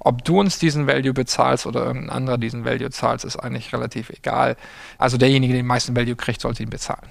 Ob 0.00 0.24
du 0.24 0.40
uns 0.40 0.58
diesen 0.58 0.86
Value 0.86 1.12
bezahlst 1.12 1.66
oder 1.66 1.84
irgendein 1.84 2.10
anderer 2.10 2.38
diesen 2.38 2.64
Value 2.64 2.90
zahlst, 2.90 3.24
ist 3.24 3.36
eigentlich 3.36 3.72
relativ 3.72 4.10
egal. 4.10 4.56
Also 4.98 5.16
derjenige, 5.16 5.52
der 5.52 5.62
den 5.62 5.66
meisten 5.66 5.96
Value 5.96 6.16
kriegt, 6.16 6.40
sollte 6.40 6.62
ihn 6.62 6.70
bezahlen. 6.70 7.08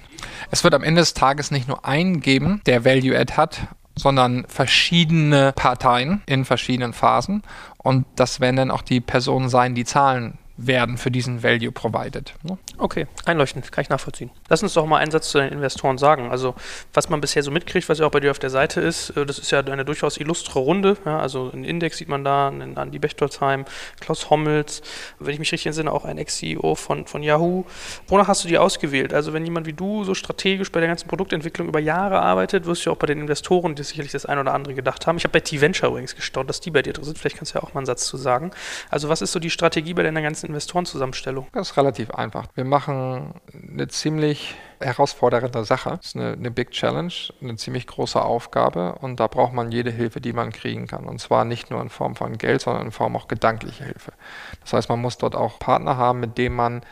Es 0.50 0.64
wird 0.64 0.74
am 0.74 0.82
Ende 0.82 1.00
des 1.00 1.14
Tages 1.14 1.50
nicht 1.50 1.68
nur 1.68 1.84
einen 1.84 2.20
geben, 2.20 2.60
der 2.66 2.84
Value 2.84 3.18
Add 3.18 3.34
hat, 3.34 3.60
sondern 3.94 4.44
verschiedene 4.48 5.52
Parteien 5.52 6.22
in 6.26 6.44
verschiedenen 6.44 6.92
Phasen. 6.92 7.42
Und 7.78 8.06
das 8.16 8.40
werden 8.40 8.56
dann 8.56 8.70
auch 8.70 8.82
die 8.82 9.00
Personen 9.00 9.48
sein, 9.48 9.74
die 9.74 9.84
zahlen 9.84 10.38
werden 10.56 10.98
für 10.98 11.10
diesen 11.10 11.42
Value 11.42 11.72
provided. 11.72 12.34
Ne? 12.42 12.58
Okay, 12.78 13.06
einleuchtend, 13.24 13.72
kann 13.72 13.82
ich 13.82 13.88
nachvollziehen. 13.88 14.30
Lass 14.48 14.62
uns 14.62 14.74
doch 14.74 14.86
mal 14.86 14.98
einen 14.98 15.10
Satz 15.10 15.30
zu 15.30 15.38
den 15.38 15.52
Investoren 15.52 15.98
sagen. 15.98 16.30
Also, 16.30 16.54
was 16.92 17.08
man 17.08 17.20
bisher 17.20 17.42
so 17.42 17.50
mitkriegt, 17.50 17.88
was 17.88 17.98
ja 17.98 18.06
auch 18.06 18.10
bei 18.10 18.20
dir 18.20 18.30
auf 18.30 18.38
der 18.38 18.50
Seite 18.50 18.80
ist, 18.80 19.10
äh, 19.10 19.24
das 19.24 19.38
ist 19.38 19.50
ja 19.50 19.60
eine 19.60 19.84
durchaus 19.84 20.18
illustre 20.18 20.58
Runde. 20.58 20.96
Ja, 21.04 21.18
also, 21.18 21.50
einen 21.52 21.64
Index 21.64 21.98
sieht 21.98 22.08
man 22.08 22.24
da, 22.24 22.48
einen 22.48 22.76
Andi 22.76 22.98
Bechtolzheim, 22.98 23.64
Klaus 24.00 24.30
Hommels, 24.30 24.82
wenn 25.18 25.32
ich 25.32 25.38
mich 25.38 25.52
richtig 25.52 25.66
entsinne, 25.66 25.92
auch 25.92 26.04
ein 26.04 26.18
Ex-CEO 26.18 26.74
von, 26.74 27.06
von 27.06 27.22
Yahoo. 27.22 27.64
Wonach 28.08 28.28
hast 28.28 28.44
du 28.44 28.48
die 28.48 28.58
ausgewählt? 28.58 29.14
Also, 29.14 29.32
wenn 29.32 29.44
jemand 29.44 29.66
wie 29.66 29.72
du 29.72 30.04
so 30.04 30.14
strategisch 30.14 30.70
bei 30.70 30.80
der 30.80 30.88
ganzen 30.88 31.08
Produktentwicklung 31.08 31.68
über 31.68 31.80
Jahre 31.80 32.20
arbeitet, 32.20 32.66
wirst 32.66 32.84
du 32.84 32.90
ja 32.90 32.94
auch 32.94 32.98
bei 32.98 33.06
den 33.06 33.20
Investoren 33.20 33.74
die 33.74 33.82
sicherlich 33.82 34.12
das 34.12 34.26
ein 34.26 34.38
oder 34.38 34.54
andere 34.54 34.74
gedacht 34.74 35.06
haben. 35.06 35.16
Ich 35.16 35.24
habe 35.24 35.32
bei 35.32 35.40
T-Venture 35.40 35.88
übrigens 35.88 36.14
gestaunt, 36.14 36.48
dass 36.48 36.60
die 36.60 36.70
bei 36.70 36.82
dir 36.82 36.92
drin 36.92 37.04
sind. 37.04 37.18
Vielleicht 37.18 37.36
kannst 37.36 37.54
du 37.54 37.58
ja 37.58 37.64
auch 37.64 37.74
mal 37.74 37.80
einen 37.80 37.86
Satz 37.86 38.06
zu 38.06 38.16
sagen. 38.16 38.50
Also, 38.90 39.08
was 39.08 39.22
ist 39.22 39.32
so 39.32 39.38
die 39.38 39.50
Strategie 39.50 39.94
bei 39.94 40.02
deiner 40.02 40.22
ganzen 40.22 40.41
Investorenzusammenstellung? 40.46 41.46
Das 41.52 41.70
ist 41.70 41.76
relativ 41.76 42.10
einfach. 42.10 42.46
Wir 42.54 42.64
machen 42.64 43.34
eine 43.52 43.88
ziemlich 43.88 44.54
herausfordernde 44.80 45.64
Sache. 45.64 45.90
Das 45.90 46.06
ist 46.06 46.16
eine, 46.16 46.32
eine 46.32 46.50
Big 46.50 46.70
Challenge, 46.70 47.12
eine 47.40 47.56
ziemlich 47.56 47.86
große 47.86 48.20
Aufgabe 48.20 48.96
und 49.00 49.20
da 49.20 49.26
braucht 49.26 49.52
man 49.52 49.72
jede 49.72 49.90
Hilfe, 49.90 50.20
die 50.20 50.32
man 50.32 50.52
kriegen 50.52 50.86
kann. 50.86 51.04
Und 51.04 51.20
zwar 51.20 51.44
nicht 51.44 51.70
nur 51.70 51.80
in 51.80 51.88
Form 51.88 52.16
von 52.16 52.38
Geld, 52.38 52.62
sondern 52.62 52.86
in 52.86 52.92
Form 52.92 53.16
auch 53.16 53.28
gedanklicher 53.28 53.84
Hilfe. 53.84 54.12
Das 54.60 54.72
heißt, 54.72 54.88
man 54.88 55.00
muss 55.00 55.18
dort 55.18 55.34
auch 55.36 55.58
Partner 55.58 55.96
haben, 55.96 56.20
mit 56.20 56.38
denen 56.38 56.56
man 56.56 56.82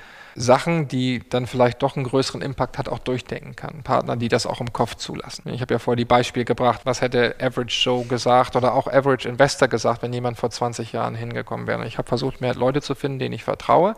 Sachen, 0.41 0.89
die 0.89 1.23
dann 1.29 1.47
vielleicht 1.47 1.83
doch 1.83 1.97
einen 1.97 2.07
größeren 2.07 2.43
Impact 2.43 2.79
hat, 2.79 2.89
auch 2.89 2.99
durchdenken 2.99 3.57
kann. 3.57 3.83
Partner, 3.83 4.17
die 4.17 4.29
das 4.29 4.47
auch 4.47 4.61
im 4.61 4.73
Kopf 4.73 4.95
zulassen. 4.95 5.49
Ich 5.53 5.61
habe 5.61 5.75
ja 5.75 5.79
vorher 5.79 5.97
die 5.97 6.05
Beispiele 6.05 6.45
gebracht, 6.45 6.83
was 6.85 7.01
hätte 7.01 7.37
Average 7.41 7.83
Joe 7.85 8.05
gesagt 8.05 8.57
oder 8.57 8.75
auch 8.75 8.87
Average 8.87 9.29
Investor 9.29 9.69
gesagt, 9.69 10.03
wenn 10.03 10.13
jemand 10.13 10.39
vor 10.39 10.51
20 10.51 10.93
Jahren 10.93 11.15
hingekommen 11.15 11.67
wäre. 11.67 11.87
Ich 11.87 11.99
habe 11.99 12.09
versucht, 12.09 12.41
mehr 12.41 12.55
Leute 12.55 12.81
zu 12.81 12.95
finden, 12.95 13.19
denen 13.19 13.35
ich 13.35 13.45
vertraue. 13.45 13.95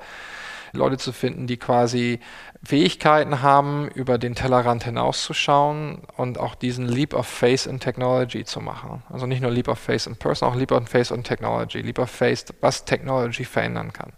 Leute 0.75 0.97
zu 0.97 1.13
finden, 1.13 1.47
die 1.47 1.59
quasi 1.59 2.19
Fähigkeiten 2.65 3.43
haben, 3.43 3.89
über 3.89 4.19
den 4.19 4.35
Tellerrand 4.35 4.85
hinauszuschauen 4.85 6.03
und 6.17 6.39
auch 6.39 6.55
diesen 6.55 6.89
Leap 6.89 7.13
of 7.15 7.27
Faith 7.27 7.67
in 7.67 7.79
Technology 7.79 8.45
zu 8.45 8.61
machen. 8.61 9.03
Also 9.11 9.27
nicht 9.27 9.43
nur 9.43 9.51
Leap 9.51 9.69
of 9.69 9.79
Faith 9.79 10.07
in 10.07 10.17
Person, 10.17 10.49
auch 10.49 10.55
Leap 10.55 10.73
of 10.73 10.89
Faith 10.89 11.11
in 11.11 11.25
Technology. 11.25 11.83
Leap 11.83 11.99
of 11.99 12.11
Faith, 12.11 12.55
was 12.61 12.85
Technology 12.85 13.45
verändern 13.45 13.93
kann. 13.93 14.13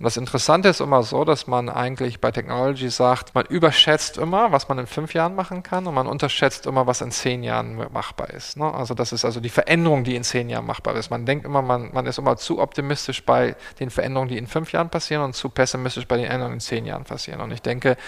Und 0.00 0.04
das 0.04 0.16
Interessante 0.16 0.70
ist 0.70 0.80
immer 0.80 1.02
so, 1.02 1.26
dass 1.26 1.46
man 1.46 1.68
eigentlich 1.68 2.22
bei 2.22 2.30
Technology 2.30 2.88
sagt, 2.88 3.34
man 3.34 3.44
überschätzt 3.44 4.16
immer, 4.16 4.50
was 4.50 4.66
man 4.66 4.78
in 4.78 4.86
fünf 4.86 5.12
Jahren 5.12 5.34
machen 5.34 5.62
kann 5.62 5.86
und 5.86 5.92
man 5.92 6.06
unterschätzt 6.06 6.64
immer, 6.64 6.86
was 6.86 7.02
in 7.02 7.10
zehn 7.10 7.42
Jahren 7.42 7.76
machbar 7.92 8.30
ist. 8.30 8.56
Ne? 8.56 8.72
Also 8.72 8.94
das 8.94 9.12
ist 9.12 9.26
also 9.26 9.40
die 9.40 9.50
Veränderung, 9.50 10.02
die 10.02 10.16
in 10.16 10.24
zehn 10.24 10.48
Jahren 10.48 10.64
machbar 10.64 10.96
ist. 10.96 11.10
Man 11.10 11.26
denkt 11.26 11.44
immer, 11.44 11.60
man, 11.60 11.92
man 11.92 12.06
ist 12.06 12.16
immer 12.16 12.38
zu 12.38 12.60
optimistisch 12.60 13.26
bei 13.26 13.54
den 13.78 13.90
Veränderungen, 13.90 14.30
die 14.30 14.38
in 14.38 14.46
fünf 14.46 14.72
Jahren 14.72 14.88
passieren 14.88 15.22
und 15.22 15.34
zu 15.34 15.50
pessimistisch 15.50 16.08
bei 16.08 16.16
den 16.16 16.24
Änderungen 16.24 16.54
in 16.54 16.60
zehn 16.60 16.86
Jahren 16.86 17.04
passieren. 17.04 17.42
Und 17.42 17.50
ich 17.50 17.60
denke, 17.60 17.98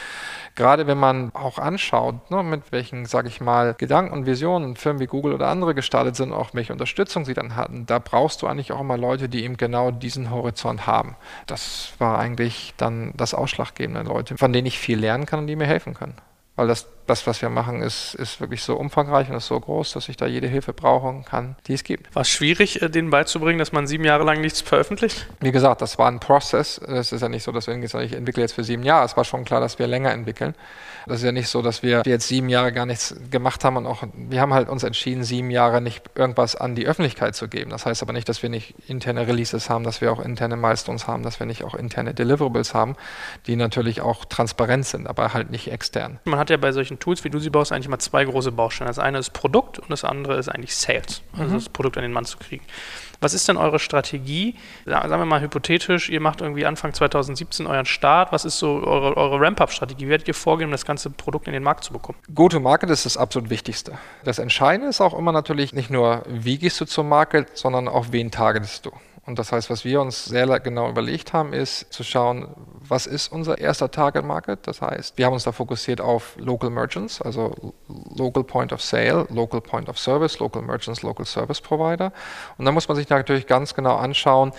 gerade 0.54 0.86
wenn 0.86 0.98
man 0.98 1.30
auch 1.34 1.58
anschaut, 1.58 2.30
ne, 2.30 2.42
mit 2.42 2.72
welchen, 2.72 3.04
sage 3.04 3.28
ich 3.28 3.42
mal, 3.42 3.74
Gedanken 3.74 4.14
und 4.14 4.24
Visionen 4.24 4.76
Firmen 4.76 5.00
wie 5.02 5.06
Google 5.06 5.34
oder 5.34 5.48
andere 5.48 5.74
gestartet 5.74 6.16
sind, 6.16 6.32
auch 6.32 6.54
welche 6.54 6.72
Unterstützung 6.72 7.26
sie 7.26 7.34
dann 7.34 7.54
hatten, 7.54 7.84
da 7.84 7.98
brauchst 7.98 8.40
du 8.40 8.46
eigentlich 8.46 8.72
auch 8.72 8.80
immer 8.80 8.96
Leute, 8.96 9.28
die 9.28 9.44
eben 9.44 9.58
genau 9.58 9.90
diesen 9.90 10.30
Horizont 10.30 10.86
haben. 10.86 11.16
Das 11.46 11.81
war 11.98 12.18
eigentlich 12.18 12.74
dann 12.76 13.12
das 13.16 13.34
Ausschlaggebende, 13.34 14.02
Leute, 14.02 14.36
von 14.36 14.52
denen 14.52 14.66
ich 14.66 14.78
viel 14.78 14.98
lernen 14.98 15.26
kann 15.26 15.40
und 15.40 15.46
die 15.46 15.56
mir 15.56 15.66
helfen 15.66 15.94
können. 15.94 16.16
Weil 16.56 16.68
das, 16.68 16.86
das, 17.06 17.26
was 17.26 17.42
wir 17.42 17.48
machen, 17.48 17.82
ist, 17.82 18.14
ist 18.14 18.40
wirklich 18.40 18.62
so 18.62 18.76
umfangreich 18.76 19.28
und 19.28 19.36
ist 19.36 19.46
so 19.46 19.58
groß, 19.58 19.92
dass 19.92 20.08
ich 20.08 20.16
da 20.16 20.26
jede 20.26 20.46
Hilfe 20.46 20.72
brauchen 20.72 21.24
kann, 21.24 21.56
die 21.66 21.74
es 21.74 21.84
gibt. 21.84 22.14
War 22.14 22.22
es 22.22 22.28
schwierig, 22.28 22.82
äh, 22.82 22.88
denen 22.88 23.10
beizubringen, 23.10 23.58
dass 23.58 23.72
man 23.72 23.86
sieben 23.86 24.04
Jahre 24.04 24.24
lang 24.24 24.40
nichts 24.40 24.60
veröffentlicht? 24.60 25.26
Wie 25.40 25.52
gesagt, 25.52 25.82
das 25.82 25.98
war 25.98 26.08
ein 26.08 26.20
Prozess. 26.20 26.78
Es 26.78 27.12
ist 27.12 27.20
ja 27.20 27.28
nicht 27.28 27.42
so, 27.42 27.52
dass 27.52 27.66
wir 27.66 27.88
sagen, 27.88 28.04
ich 28.04 28.12
entwickle 28.12 28.42
jetzt 28.42 28.52
für 28.52 28.64
sieben 28.64 28.82
Jahre. 28.82 29.04
Es 29.04 29.16
war 29.16 29.24
schon 29.24 29.44
klar, 29.44 29.60
dass 29.60 29.78
wir 29.78 29.86
länger 29.86 30.12
entwickeln. 30.12 30.54
Das 31.06 31.18
ist 31.18 31.24
ja 31.24 31.32
nicht 31.32 31.48
so, 31.48 31.62
dass 31.62 31.82
wir 31.82 32.02
jetzt 32.04 32.28
sieben 32.28 32.48
Jahre 32.48 32.72
gar 32.72 32.86
nichts 32.86 33.16
gemacht 33.30 33.64
haben 33.64 33.76
und 33.76 33.86
auch, 33.86 34.04
wir 34.14 34.40
haben 34.40 34.54
halt 34.54 34.68
uns 34.68 34.84
entschieden, 34.84 35.24
sieben 35.24 35.50
Jahre 35.50 35.80
nicht 35.80 36.04
irgendwas 36.14 36.54
an 36.56 36.74
die 36.74 36.86
Öffentlichkeit 36.86 37.34
zu 37.34 37.48
geben. 37.48 37.70
Das 37.70 37.86
heißt 37.86 38.02
aber 38.02 38.12
nicht, 38.12 38.28
dass 38.28 38.42
wir 38.42 38.50
nicht 38.50 38.74
interne 38.86 39.26
Releases 39.26 39.68
haben, 39.68 39.84
dass 39.84 40.00
wir 40.00 40.12
auch 40.12 40.20
interne 40.20 40.56
Milestones 40.56 41.06
haben, 41.06 41.22
dass 41.22 41.40
wir 41.40 41.46
nicht 41.46 41.64
auch 41.64 41.74
interne 41.74 42.14
Deliverables 42.14 42.74
haben, 42.74 42.96
die 43.46 43.56
natürlich 43.56 44.00
auch 44.00 44.24
transparent 44.24 44.86
sind, 44.86 45.06
aber 45.06 45.34
halt 45.34 45.50
nicht 45.50 45.70
extern. 45.70 46.20
Man 46.24 46.38
hat 46.38 46.50
ja 46.50 46.56
bei 46.56 46.72
solchen 46.72 46.91
Tools, 46.98 47.24
wie 47.24 47.30
du 47.30 47.38
sie 47.38 47.50
baust, 47.50 47.72
eigentlich 47.72 47.88
mal 47.88 47.98
zwei 47.98 48.24
große 48.24 48.52
Bausteine. 48.52 48.88
Das 48.88 48.98
eine 48.98 49.18
ist 49.18 49.32
Produkt 49.32 49.78
und 49.78 49.90
das 49.90 50.04
andere 50.04 50.36
ist 50.36 50.48
eigentlich 50.48 50.76
Sales, 50.76 51.22
also 51.32 51.50
mhm. 51.50 51.54
das 51.54 51.68
Produkt 51.68 51.96
an 51.96 52.02
den 52.02 52.12
Mann 52.12 52.24
zu 52.24 52.38
kriegen. 52.38 52.64
Was 53.22 53.34
ist 53.34 53.48
denn 53.48 53.56
eure 53.56 53.78
Strategie? 53.78 54.56
Sagen 54.84 55.08
wir 55.08 55.24
mal 55.24 55.40
hypothetisch, 55.40 56.10
ihr 56.10 56.20
macht 56.20 56.40
irgendwie 56.40 56.66
Anfang 56.66 56.92
2017 56.92 57.68
euren 57.68 57.86
Start. 57.86 58.32
Was 58.32 58.44
ist 58.44 58.58
so 58.58 58.82
eure, 58.84 59.16
eure 59.16 59.40
Ramp-Up-Strategie? 59.40 60.06
Wie 60.06 60.10
werdet 60.10 60.26
ihr 60.26 60.34
vorgehen, 60.34 60.66
um 60.66 60.72
das 60.72 60.84
ganze 60.84 61.08
Produkt 61.08 61.46
in 61.46 61.52
den 61.52 61.62
Markt 61.62 61.84
zu 61.84 61.92
bekommen? 61.92 62.18
Go-to-Market 62.34 62.90
ist 62.90 63.06
das 63.06 63.16
absolut 63.16 63.48
Wichtigste. 63.48 63.92
Das 64.24 64.40
Entscheidende 64.40 64.88
ist 64.88 65.00
auch 65.00 65.16
immer 65.16 65.30
natürlich 65.30 65.72
nicht 65.72 65.88
nur, 65.88 66.24
wie 66.26 66.58
gehst 66.58 66.80
du 66.80 66.84
zum 66.84 67.08
Market, 67.08 67.56
sondern 67.56 67.86
auch, 67.86 68.06
wen 68.10 68.32
targetest 68.32 68.86
du. 68.86 68.90
Und 69.24 69.38
das 69.38 69.52
heißt, 69.52 69.70
was 69.70 69.84
wir 69.84 70.00
uns 70.00 70.24
sehr 70.24 70.48
genau 70.58 70.90
überlegt 70.90 71.32
haben, 71.32 71.52
ist 71.52 71.92
zu 71.92 72.02
schauen, 72.02 72.48
was 72.92 73.06
ist 73.06 73.32
unser 73.32 73.56
erster 73.56 73.90
Target 73.90 74.22
Market? 74.22 74.66
Das 74.66 74.82
heißt, 74.82 75.16
wir 75.16 75.24
haben 75.24 75.32
uns 75.32 75.44
da 75.44 75.52
fokussiert 75.52 76.02
auf 76.02 76.36
Local 76.36 76.68
Merchants, 76.68 77.22
also 77.22 77.72
Local 78.14 78.44
Point 78.44 78.70
of 78.70 78.82
Sale, 78.82 79.26
Local 79.30 79.62
Point 79.62 79.88
of 79.88 79.98
Service, 79.98 80.38
Local 80.40 80.60
Merchants, 80.60 81.00
Local 81.00 81.24
Service 81.24 81.62
Provider. 81.62 82.12
Und 82.58 82.66
da 82.66 82.70
muss 82.70 82.88
man 82.88 82.98
sich 82.98 83.08
natürlich 83.08 83.46
ganz 83.46 83.72
genau 83.72 83.96
anschauen, 83.96 84.52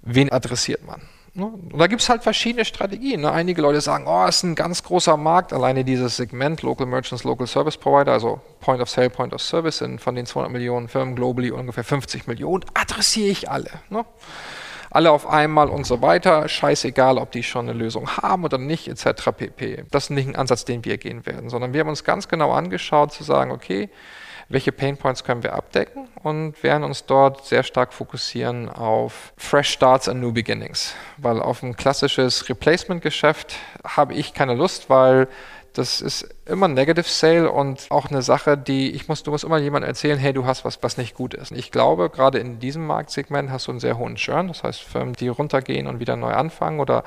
wen 0.00 0.32
adressiert 0.32 0.86
man. 0.86 1.02
Ne? 1.34 1.44
Und 1.44 1.78
da 1.78 1.86
gibt 1.86 2.00
es 2.00 2.08
halt 2.08 2.22
verschiedene 2.22 2.64
Strategien. 2.64 3.20
Ne? 3.20 3.30
Einige 3.30 3.60
Leute 3.60 3.82
sagen, 3.82 4.06
oh, 4.08 4.24
es 4.26 4.36
ist 4.36 4.44
ein 4.44 4.54
ganz 4.54 4.82
großer 4.82 5.18
Markt, 5.18 5.52
alleine 5.52 5.84
dieses 5.84 6.16
Segment 6.16 6.62
Local 6.62 6.86
Merchants, 6.86 7.24
Local 7.24 7.46
Service 7.46 7.76
Provider, 7.76 8.12
also 8.12 8.40
Point 8.60 8.80
of 8.80 8.88
Sale, 8.88 9.10
Point 9.10 9.34
of 9.34 9.42
Service, 9.42 9.78
sind 9.78 10.00
von 10.00 10.14
den 10.14 10.24
200 10.24 10.50
Millionen 10.50 10.88
Firmen 10.88 11.14
globally 11.14 11.50
ungefähr 11.50 11.84
50 11.84 12.26
Millionen, 12.26 12.64
adressiere 12.72 13.28
ich 13.28 13.50
alle. 13.50 13.68
Alle 14.96 15.10
auf 15.10 15.26
einmal 15.28 15.68
und 15.68 15.84
so 15.84 16.00
weiter, 16.00 16.48
scheißegal, 16.48 17.18
ob 17.18 17.30
die 17.30 17.42
schon 17.42 17.68
eine 17.68 17.78
Lösung 17.78 18.16
haben 18.16 18.44
oder 18.44 18.56
nicht, 18.56 18.88
etc. 18.88 19.30
pp. 19.36 19.84
Das 19.90 20.04
ist 20.04 20.10
nicht 20.10 20.26
ein 20.26 20.36
Ansatz, 20.36 20.64
den 20.64 20.86
wir 20.86 20.96
gehen 20.96 21.26
werden, 21.26 21.50
sondern 21.50 21.74
wir 21.74 21.80
haben 21.80 21.90
uns 21.90 22.02
ganz 22.02 22.28
genau 22.28 22.52
angeschaut, 22.52 23.12
zu 23.12 23.22
sagen, 23.22 23.50
okay, 23.50 23.90
welche 24.48 24.72
Painpoints 24.72 25.22
können 25.22 25.42
wir 25.42 25.52
abdecken 25.52 26.08
und 26.22 26.62
werden 26.62 26.82
uns 26.82 27.04
dort 27.04 27.44
sehr 27.44 27.62
stark 27.62 27.92
fokussieren 27.92 28.70
auf 28.70 29.34
Fresh 29.36 29.68
Starts 29.68 30.08
and 30.08 30.22
New 30.22 30.32
Beginnings. 30.32 30.94
Weil 31.18 31.42
auf 31.42 31.62
ein 31.62 31.76
klassisches 31.76 32.48
Replacement-Geschäft 32.48 33.56
habe 33.84 34.14
ich 34.14 34.32
keine 34.32 34.54
Lust, 34.54 34.88
weil 34.88 35.28
das 35.78 36.00
ist 36.00 36.28
immer 36.46 36.68
ein 36.68 36.74
Negative 36.74 37.06
Sale 37.06 37.50
und 37.50 37.86
auch 37.90 38.10
eine 38.10 38.22
Sache, 38.22 38.56
die 38.56 38.92
ich 38.92 39.08
muss, 39.08 39.22
du 39.22 39.30
musst 39.30 39.44
immer 39.44 39.58
jemandem 39.58 39.88
erzählen, 39.88 40.18
hey, 40.18 40.32
du 40.32 40.46
hast 40.46 40.64
was, 40.64 40.82
was 40.82 40.96
nicht 40.96 41.14
gut 41.14 41.34
ist. 41.34 41.52
Ich 41.52 41.70
glaube, 41.70 42.08
gerade 42.08 42.38
in 42.38 42.58
diesem 42.58 42.86
Marktsegment 42.86 43.50
hast 43.50 43.66
du 43.66 43.72
einen 43.72 43.80
sehr 43.80 43.98
hohen 43.98 44.16
Churn, 44.16 44.48
das 44.48 44.62
heißt 44.64 44.80
Firmen, 44.80 45.14
die 45.14 45.28
runtergehen 45.28 45.86
und 45.86 46.00
wieder 46.00 46.16
neu 46.16 46.32
anfangen 46.32 46.80
oder 46.80 47.04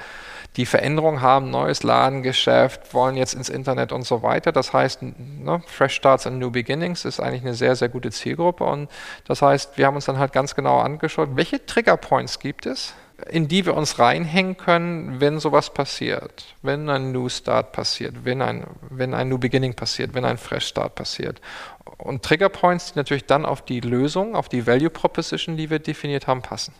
die 0.56 0.68
Veränderungen 0.68 1.22
haben, 1.22 1.50
neues 1.50 1.82
Ladengeschäft, 1.82 2.94
wollen 2.94 3.16
jetzt 3.16 3.34
ins 3.34 3.50
Internet 3.50 3.92
und 3.92 4.04
so 4.04 4.22
weiter. 4.22 4.52
Das 4.52 4.72
heißt, 4.72 5.02
ne, 5.02 5.64
Fresh 5.66 5.96
Starts 5.96 6.28
and 6.28 6.38
New 6.38 6.52
Beginnings 6.52 7.06
ist 7.06 7.20
eigentlich 7.20 7.42
eine 7.42 7.56
sehr, 7.56 7.76
sehr 7.76 7.90
gute 7.90 8.12
Zielgruppe 8.12 8.66
und 8.66 8.90
das 9.26 9.42
heißt, 9.42 9.78
wir 9.78 9.88
haben 9.88 9.96
uns 9.96 10.06
dann 10.06 10.20
halt 10.20 10.32
ganz 10.32 10.54
genau 10.54 10.80
angeschaut, 10.80 11.30
welche 11.34 11.66
Trigger 11.66 11.98
Points 11.98 12.40
gibt 12.40 12.68
es, 12.68 12.94
in 13.30 13.48
die 13.48 13.66
wir 13.66 13.76
uns 13.76 14.00
reinhängen 14.00 14.58
können, 14.58 15.20
wenn 15.20 15.40
sowas 15.40 15.74
passiert, 15.74 16.46
wenn 16.62 16.90
ein 16.90 17.12
New 17.12 17.30
Start 17.30 17.72
passiert, 17.72 18.24
wenn 18.24 18.42
ein, 18.42 18.66
wenn 18.90 19.14
ein 19.14 19.30
New 19.30 19.38
Beginning 19.38 19.74
passiert, 19.74 20.14
wenn 20.14 20.26
ein 20.26 20.38
Fresh 20.38 20.68
Start 20.68 20.96
passiert. 20.96 21.42
Und 21.98 22.24
Trigger 22.24 22.50
Points, 22.50 22.94
die 22.94 23.00
natürlich 23.00 23.26
dann 23.26 23.46
auf 23.46 23.64
die 23.64 23.82
Lösung, 23.82 24.36
auf 24.36 24.50
die 24.50 24.66
Value 24.66 24.90
Proposition, 24.90 25.58
die 25.58 25.70
wir 25.70 25.80
definiert 25.80 26.28
haben, 26.28 26.42
passen. 26.42 26.74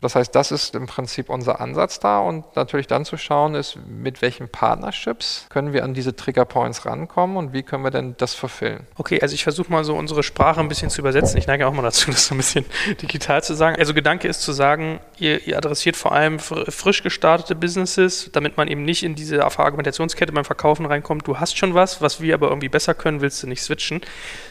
Das 0.00 0.14
heißt, 0.14 0.34
das 0.34 0.52
ist 0.52 0.74
im 0.74 0.86
Prinzip 0.86 1.28
unser 1.30 1.60
Ansatz 1.60 2.00
da 2.00 2.18
und 2.18 2.56
natürlich 2.56 2.86
dann 2.86 3.04
zu 3.04 3.16
schauen 3.16 3.54
ist, 3.54 3.78
mit 3.86 4.22
welchen 4.22 4.48
Partnerships 4.48 5.46
können 5.48 5.72
wir 5.72 5.84
an 5.84 5.94
diese 5.94 6.14
Trigger 6.14 6.44
Points 6.44 6.86
rankommen 6.86 7.36
und 7.36 7.52
wie 7.52 7.62
können 7.62 7.84
wir 7.84 7.90
denn 7.90 8.14
das 8.18 8.34
verfüllen. 8.34 8.86
Okay, 8.96 9.20
also 9.20 9.34
ich 9.34 9.42
versuche 9.42 9.70
mal 9.70 9.84
so 9.84 9.94
unsere 9.94 10.22
Sprache 10.22 10.60
ein 10.60 10.68
bisschen 10.68 10.90
zu 10.90 11.00
übersetzen. 11.00 11.38
Ich 11.38 11.46
neige 11.46 11.66
auch 11.66 11.72
mal 11.72 11.82
dazu, 11.82 12.10
das 12.10 12.26
so 12.26 12.34
ein 12.34 12.38
bisschen 12.38 12.64
digital 13.02 13.42
zu 13.42 13.54
sagen. 13.54 13.76
Also 13.78 13.94
Gedanke 13.94 14.28
ist 14.28 14.42
zu 14.42 14.52
sagen, 14.52 15.00
ihr, 15.18 15.46
ihr 15.46 15.56
adressiert 15.56 15.96
vor 15.96 16.12
allem 16.12 16.38
frisch 16.38 17.02
gestartete 17.02 17.54
Businesses, 17.54 18.30
damit 18.32 18.56
man 18.56 18.68
eben 18.68 18.84
nicht 18.84 19.02
in 19.02 19.14
diese 19.14 19.44
Argumentationskette 19.44 20.32
beim 20.32 20.44
Verkaufen 20.44 20.86
reinkommt. 20.86 21.26
Du 21.26 21.38
hast 21.38 21.56
schon 21.56 21.74
was, 21.74 22.02
was 22.02 22.20
wir 22.20 22.34
aber 22.34 22.48
irgendwie 22.48 22.68
besser 22.68 22.94
können, 22.94 23.20
willst 23.20 23.42
du 23.42 23.46
nicht 23.46 23.62
switchen. 23.62 24.00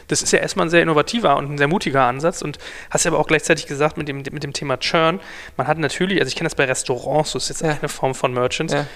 Das 0.08 0.22
ist 0.22 0.32
ja 0.32 0.38
erstmal 0.38 0.66
ein 0.66 0.70
sehr 0.70 0.82
innovativer 0.82 1.36
und 1.36 1.50
ein 1.50 1.58
sehr 1.58 1.68
mutiger 1.68 2.04
Ansatz 2.04 2.42
und 2.42 2.58
hast 2.90 3.04
ja 3.04 3.10
aber 3.10 3.20
auch 3.20 3.26
gleichzeitig 3.26 3.66
gesagt 3.66 3.96
mit 3.96 4.08
dem, 4.08 4.18
mit 4.18 4.42
dem 4.42 4.52
Thema 4.52 4.78
Churn, 4.78 5.20
man 5.56 5.66
hat 5.66 5.78
natürlich, 5.78 6.20
also 6.20 6.28
ich 6.28 6.36
kenne 6.36 6.46
das 6.46 6.54
bei 6.54 6.64
Restaurants, 6.64 7.32
das 7.32 7.44
ist 7.44 7.48
jetzt 7.48 7.62
ja. 7.62 7.78
eine 7.78 7.88
Form 7.88 8.14
von 8.14 8.32
Merchants. 8.32 8.72
Ja. 8.72 8.86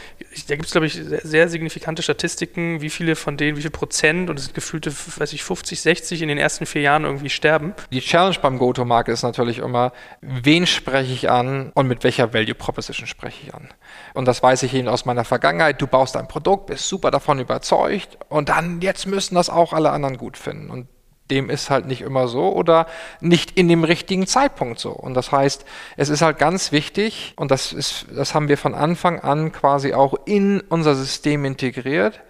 Da 0.49 0.55
gibt 0.55 0.67
es, 0.67 0.73
glaube 0.73 0.87
ich, 0.87 0.95
sehr, 0.95 1.21
sehr, 1.23 1.49
signifikante 1.49 2.03
Statistiken, 2.03 2.81
wie 2.81 2.91
viele 2.91 3.17
von 3.17 3.37
denen, 3.37 3.57
wie 3.57 3.63
viel 3.63 3.71
Prozent 3.71 4.31
und 4.31 4.39
es 4.39 4.47
sind 4.47 4.55
gefühlte, 4.55 4.93
weiß 4.93 5.33
ich, 5.33 5.43
50, 5.43 5.81
60 5.81 6.23
in 6.23 6.29
den 6.29 6.39
ersten 6.39 6.67
vier 6.67 6.83
Jahren 6.83 7.05
irgendwie 7.05 7.31
sterben. 7.31 7.75
Die 7.91 8.01
Challenge 8.01 8.37
beim 8.41 8.59
Go-To-Market 8.59 9.15
ist 9.15 9.23
natürlich 9.23 9.59
immer, 9.59 9.93
wen 10.21 10.67
spreche 10.67 11.13
ich 11.13 11.31
an 11.31 11.71
und 11.75 11.89
mit 11.89 12.05
welcher 12.05 12.33
Value 12.33 12.55
Proposition 12.55 13.07
spreche 13.07 13.47
ich 13.47 13.55
an. 13.55 13.69
Und 14.15 14.27
das 14.27 14.43
weiß 14.43 14.63
ich 14.63 14.75
eben 14.75 14.89
aus 14.89 15.05
meiner 15.05 15.25
Vergangenheit. 15.25 15.81
Du 15.81 15.87
baust 15.87 16.17
ein 16.17 16.29
Produkt, 16.29 16.67
bist 16.67 16.89
super 16.89 17.11
davon 17.11 17.39
überzeugt 17.39 18.19
und 18.29 18.49
dann, 18.49 18.81
jetzt 18.81 19.07
müssen 19.07 19.35
das 19.35 19.51
auch 19.51 19.73
alle 19.73 19.91
anderen 19.91 20.17
gut 20.17 20.37
finden. 20.37 20.71
Und 20.71 20.87
dem 21.31 21.51
ist 21.51 21.71
halt 21.71 21.87
nicht 21.87 22.03
immer 22.03 22.29
so 22.29 22.53
oder 22.53 22.87
nicht 23.21 23.59
in 23.59 23.69
dem 23.69 23.85
richtigen 23.85 24.27
Zeitpunkt 24.27 24.79
so. 24.79 24.91
Und 24.91 25.15
das 25.15 25.33
heißt, 25.33 25.65
es 25.97 26.09
ist 26.09 26.23
halt 26.23 26.39
ganz 26.39 26.73
wichtig, 26.73 27.35
und 27.37 27.51
das 27.51 27.73
ist, 27.73 28.07
das 28.15 28.35
haben 28.35 28.49
wir 28.49 28.59
von 28.59 28.75
Anfang 28.75 29.21
an 29.21 29.53
quasi 29.53 29.95
auch 29.95 30.15
in 30.27 30.61
unser 30.69 30.95
System 30.95 31.45
integriert, 31.45 32.21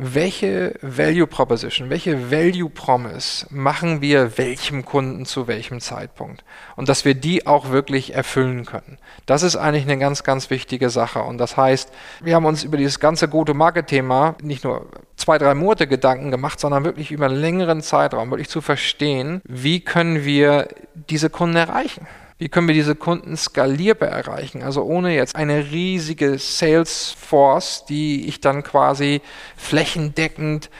welche 0.00 0.74
Value 0.80 1.26
Proposition, 1.26 1.90
welche 1.90 2.30
Value 2.30 2.70
Promise 2.70 3.46
machen 3.50 4.00
wir 4.00 4.38
welchem 4.38 4.84
Kunden 4.84 5.26
zu 5.26 5.48
welchem 5.48 5.80
Zeitpunkt 5.80 6.44
und 6.76 6.88
dass 6.88 7.04
wir 7.04 7.14
die 7.14 7.48
auch 7.48 7.70
wirklich 7.70 8.14
erfüllen 8.14 8.64
können. 8.64 8.98
Das 9.26 9.42
ist 9.42 9.56
eigentlich 9.56 9.82
eine 9.82 9.98
ganz, 9.98 10.22
ganz 10.22 10.50
wichtige 10.50 10.88
Sache 10.88 11.22
und 11.22 11.38
das 11.38 11.56
heißt, 11.56 11.90
wir 12.22 12.36
haben 12.36 12.46
uns 12.46 12.62
über 12.62 12.76
dieses 12.76 13.00
ganze 13.00 13.28
Go-to-Market-Thema 13.28 14.36
nicht 14.40 14.62
nur 14.62 14.86
zwei, 15.28 15.36
drei 15.36 15.52
Monate 15.52 15.86
Gedanken 15.86 16.30
gemacht, 16.30 16.58
sondern 16.58 16.84
wirklich 16.84 17.10
über 17.10 17.26
einen 17.26 17.36
längeren 17.36 17.82
Zeitraum, 17.82 18.30
wirklich 18.30 18.48
zu 18.48 18.62
verstehen, 18.62 19.42
wie 19.44 19.80
können 19.80 20.24
wir 20.24 20.68
diese 20.94 21.28
Kunden 21.28 21.56
erreichen. 21.56 22.06
Wie 22.38 22.48
können 22.48 22.66
wir 22.66 22.74
diese 22.74 22.94
Kunden 22.94 23.36
skalierbar 23.36 24.08
erreichen? 24.08 24.62
Also 24.62 24.84
ohne 24.84 25.14
jetzt 25.14 25.36
eine 25.36 25.70
riesige 25.70 26.38
Sales 26.38 27.10
Force, 27.10 27.84
die 27.86 28.26
ich 28.26 28.40
dann 28.40 28.62
quasi 28.62 29.20
flächendeckend, 29.58 30.70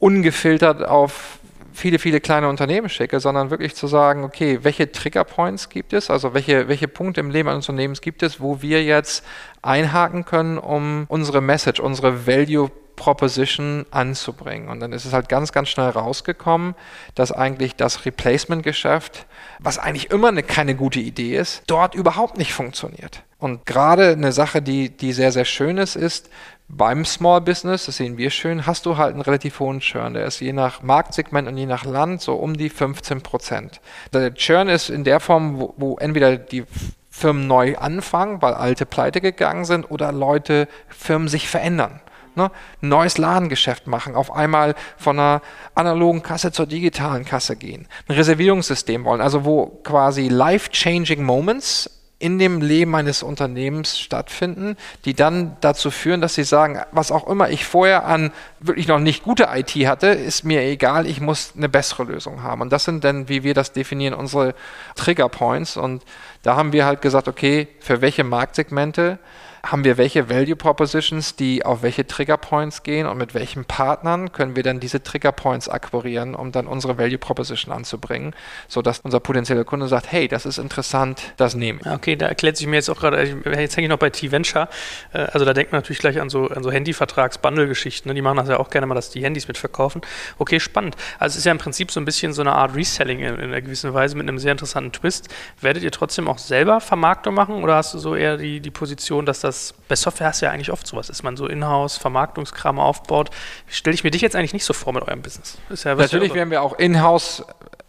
ungefiltert 0.00 0.84
auf 0.84 1.38
viele, 1.72 2.00
viele 2.00 2.20
kleine 2.20 2.48
Unternehmen 2.48 2.88
schicke, 2.88 3.20
sondern 3.20 3.50
wirklich 3.50 3.76
zu 3.76 3.86
sagen, 3.86 4.24
okay, 4.24 4.58
welche 4.62 4.90
Trigger 4.90 5.22
Points 5.22 5.68
gibt 5.68 5.92
es, 5.92 6.10
also 6.10 6.34
welche, 6.34 6.66
welche 6.66 6.88
Punkte 6.88 7.20
im 7.20 7.30
Leben 7.30 7.48
eines 7.48 7.68
Unternehmens 7.68 8.00
gibt 8.00 8.24
es, 8.24 8.40
wo 8.40 8.62
wir 8.62 8.82
jetzt 8.82 9.24
einhaken 9.62 10.24
können, 10.24 10.58
um 10.58 11.04
unsere 11.06 11.40
Message, 11.40 11.78
unsere 11.78 12.26
Value 12.26 12.68
Proposition 12.96 13.86
anzubringen. 13.90 14.68
Und 14.68 14.80
dann 14.80 14.92
ist 14.92 15.04
es 15.04 15.12
halt 15.12 15.28
ganz, 15.28 15.52
ganz 15.52 15.68
schnell 15.68 15.90
rausgekommen, 15.90 16.74
dass 17.14 17.32
eigentlich 17.32 17.76
das 17.76 18.04
Replacement-Geschäft, 18.04 19.26
was 19.58 19.78
eigentlich 19.78 20.10
immer 20.10 20.28
eine, 20.28 20.42
keine 20.42 20.74
gute 20.74 21.00
Idee 21.00 21.36
ist, 21.36 21.62
dort 21.66 21.94
überhaupt 21.94 22.38
nicht 22.38 22.52
funktioniert. 22.52 23.22
Und 23.38 23.66
gerade 23.66 24.12
eine 24.12 24.32
Sache, 24.32 24.62
die, 24.62 24.90
die 24.90 25.12
sehr, 25.12 25.32
sehr 25.32 25.44
schön 25.44 25.78
ist, 25.78 25.96
ist, 25.96 26.30
beim 26.68 27.04
Small 27.04 27.42
Business, 27.42 27.84
das 27.86 27.96
sehen 27.98 28.16
wir 28.16 28.30
schön, 28.30 28.66
hast 28.66 28.86
du 28.86 28.96
halt 28.96 29.12
einen 29.12 29.20
relativ 29.20 29.60
hohen 29.60 29.80
Churn. 29.80 30.14
Der 30.14 30.24
ist 30.24 30.40
je 30.40 30.52
nach 30.54 30.82
Marktsegment 30.82 31.46
und 31.46 31.56
je 31.58 31.66
nach 31.66 31.84
Land 31.84 32.22
so 32.22 32.34
um 32.34 32.56
die 32.56 32.70
15 32.70 33.20
Prozent. 33.20 33.80
Der 34.14 34.32
Churn 34.32 34.68
ist 34.68 34.88
in 34.88 35.04
der 35.04 35.20
Form, 35.20 35.60
wo, 35.60 35.74
wo 35.76 35.96
entweder 35.98 36.38
die 36.38 36.64
Firmen 37.10 37.46
neu 37.46 37.76
anfangen, 37.76 38.40
weil 38.40 38.54
alte 38.54 38.86
pleite 38.86 39.20
gegangen 39.20 39.66
sind, 39.66 39.90
oder 39.90 40.12
Leute, 40.12 40.66
Firmen 40.88 41.28
sich 41.28 41.46
verändern. 41.48 42.00
Ne? 42.34 42.50
Neues 42.80 43.18
Ladengeschäft 43.18 43.86
machen, 43.86 44.14
auf 44.14 44.32
einmal 44.32 44.74
von 44.96 45.18
einer 45.18 45.42
analogen 45.74 46.22
Kasse 46.22 46.52
zur 46.52 46.66
digitalen 46.66 47.24
Kasse 47.24 47.56
gehen, 47.56 47.88
ein 48.08 48.14
Reservierungssystem 48.14 49.04
wollen, 49.04 49.20
also 49.20 49.44
wo 49.44 49.66
quasi 49.82 50.28
life-changing 50.28 51.22
Moments 51.22 51.90
in 52.22 52.38
dem 52.38 52.60
Leben 52.60 52.94
eines 52.94 53.24
Unternehmens 53.24 53.98
stattfinden, 53.98 54.76
die 55.04 55.14
dann 55.14 55.56
dazu 55.60 55.90
führen, 55.90 56.20
dass 56.20 56.36
sie 56.36 56.44
sagen, 56.44 56.80
was 56.92 57.10
auch 57.10 57.26
immer 57.26 57.50
ich 57.50 57.64
vorher 57.64 58.06
an 58.06 58.30
wirklich 58.60 58.86
noch 58.86 59.00
nicht 59.00 59.24
gute 59.24 59.48
IT 59.52 59.70
hatte, 59.88 60.06
ist 60.06 60.44
mir 60.44 60.62
egal, 60.62 61.06
ich 61.06 61.20
muss 61.20 61.54
eine 61.56 61.68
bessere 61.68 62.04
Lösung 62.04 62.44
haben. 62.44 62.60
Und 62.60 62.72
das 62.72 62.84
sind 62.84 63.02
dann, 63.02 63.28
wie 63.28 63.42
wir 63.42 63.54
das 63.54 63.72
definieren, 63.72 64.14
unsere 64.14 64.54
Trigger 64.94 65.28
Points. 65.28 65.76
Und 65.76 66.04
da 66.44 66.54
haben 66.54 66.72
wir 66.72 66.86
halt 66.86 67.02
gesagt, 67.02 67.26
okay, 67.26 67.66
für 67.80 68.00
welche 68.02 68.22
Marktsegmente 68.22 69.18
haben 69.64 69.84
wir 69.84 69.96
welche 69.96 70.28
Value 70.28 70.56
Propositions, 70.56 71.36
die 71.36 71.64
auf 71.64 71.82
welche 71.82 72.04
Trigger 72.04 72.36
Points 72.36 72.82
gehen 72.82 73.06
und 73.06 73.16
mit 73.16 73.32
welchen 73.32 73.64
Partnern 73.64 74.32
können 74.32 74.56
wir 74.56 74.64
dann 74.64 74.80
diese 74.80 75.02
Trigger 75.02 75.30
Points 75.30 75.68
akquirieren, 75.68 76.34
um 76.34 76.50
dann 76.50 76.66
unsere 76.66 76.98
Value 76.98 77.18
Proposition 77.18 77.72
anzubringen, 77.72 78.34
sodass 78.66 78.98
unser 79.00 79.20
potenzieller 79.20 79.64
Kunde 79.64 79.86
sagt, 79.86 80.10
hey, 80.10 80.26
das 80.26 80.46
ist 80.46 80.58
interessant, 80.58 81.22
das 81.36 81.54
nehme 81.54 81.78
ich. 81.80 81.86
Okay, 81.86 82.16
da 82.16 82.26
erklärt 82.26 82.56
sich 82.56 82.66
mir 82.66 82.76
jetzt 82.76 82.90
auch 82.90 82.98
gerade, 82.98 83.22
jetzt 83.22 83.76
hänge 83.76 83.86
ich 83.86 83.90
noch 83.90 83.98
bei 83.98 84.10
T-Venture, 84.10 84.68
äh, 85.12 85.18
also 85.18 85.44
da 85.44 85.54
denkt 85.54 85.70
man 85.70 85.80
natürlich 85.80 86.00
gleich 86.00 86.20
an 86.20 86.28
so, 86.28 86.48
an 86.48 86.64
so 86.64 86.72
Handyvertrags-Bundle-Geschichten, 86.72 88.08
ne? 88.08 88.14
die 88.14 88.22
machen 88.22 88.38
das 88.38 88.48
ja 88.48 88.58
auch 88.58 88.68
gerne 88.68 88.88
mal, 88.88 88.96
dass 88.96 89.10
die 89.10 89.22
Handys 89.22 89.46
mitverkaufen. 89.46 90.02
Okay, 90.38 90.58
spannend. 90.58 90.96
Also 91.20 91.34
es 91.34 91.38
ist 91.38 91.44
ja 91.44 91.52
im 91.52 91.58
Prinzip 91.58 91.92
so 91.92 92.00
ein 92.00 92.04
bisschen 92.04 92.32
so 92.32 92.42
eine 92.42 92.52
Art 92.52 92.74
Reselling 92.74 93.20
in, 93.20 93.34
in 93.34 93.40
einer 93.40 93.60
gewissen 93.60 93.94
Weise 93.94 94.16
mit 94.16 94.28
einem 94.28 94.38
sehr 94.38 94.52
interessanten 94.52 94.90
Twist. 94.90 95.28
Werdet 95.60 95.84
ihr 95.84 95.92
trotzdem 95.92 96.26
auch 96.26 96.38
selber 96.38 96.80
Vermarktung 96.80 97.34
machen 97.34 97.62
oder 97.62 97.76
hast 97.76 97.94
du 97.94 97.98
so 97.98 98.16
eher 98.16 98.36
die, 98.36 98.58
die 98.60 98.70
Position, 98.72 99.24
dass 99.24 99.38
das 99.40 99.51
das, 99.52 99.74
bei 99.88 99.96
Software 99.96 100.28
hast 100.28 100.40
du 100.40 100.46
ja 100.46 100.52
eigentlich 100.52 100.72
oft 100.72 100.86
sowas, 100.86 101.08
dass 101.08 101.22
man 101.22 101.36
so 101.36 101.46
Inhouse 101.46 101.98
Vermarktungskram 101.98 102.78
aufbaut. 102.78 103.30
Stelle 103.66 103.94
ich 103.94 104.04
mir 104.04 104.10
dich 104.10 104.22
jetzt 104.22 104.34
eigentlich 104.34 104.54
nicht 104.54 104.64
so 104.64 104.72
vor 104.72 104.92
mit 104.92 105.02
eurem 105.02 105.22
Business. 105.22 105.58
Ja, 105.84 105.94
natürlich 105.94 106.34
werden 106.34 106.50
wir 106.50 106.62
auch 106.62 106.78
Inhouse 106.78 107.44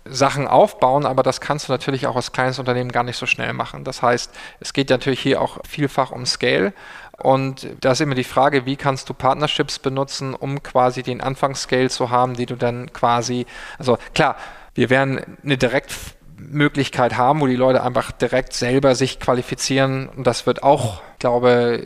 Sachen 0.05 0.47
aufbauen, 0.47 1.05
aber 1.05 1.23
das 1.23 1.39
kannst 1.39 1.69
du 1.69 1.71
natürlich 1.71 2.07
auch 2.07 2.17
als 2.17 2.33
kleines 2.33 2.59
Unternehmen 2.59 2.91
gar 2.91 3.03
nicht 3.03 3.15
so 3.15 3.25
schnell 3.25 3.53
machen. 3.53 3.85
Das 3.85 4.01
heißt, 4.01 4.31
es 4.59 4.73
geht 4.73 4.89
natürlich 4.89 5.21
hier 5.21 5.41
auch 5.41 5.59
vielfach 5.65 6.11
um 6.11 6.25
Scale. 6.25 6.73
Und 7.17 7.67
da 7.79 7.93
ist 7.93 8.01
immer 8.01 8.15
die 8.15 8.25
Frage, 8.25 8.65
wie 8.65 8.75
kannst 8.75 9.07
du 9.07 9.13
Partnerships 9.13 9.79
benutzen, 9.79 10.33
um 10.33 10.61
quasi 10.61 11.03
den 11.03 11.21
Anfangsscale 11.21 11.89
zu 11.89 12.09
haben, 12.09 12.33
die 12.33 12.45
du 12.45 12.55
dann 12.55 12.91
quasi, 12.91 13.45
also 13.79 13.97
klar, 14.13 14.35
wir 14.73 14.89
werden 14.89 15.37
eine 15.43 15.57
direkt 15.57 15.93
Möglichkeit 16.51 17.17
haben, 17.17 17.41
wo 17.41 17.47
die 17.47 17.55
Leute 17.55 17.83
einfach 17.83 18.11
direkt 18.11 18.53
selber 18.53 18.95
sich 18.95 19.19
qualifizieren. 19.19 20.09
Und 20.09 20.25
das 20.25 20.45
wird 20.45 20.63
auch, 20.63 21.01
glaube 21.19 21.81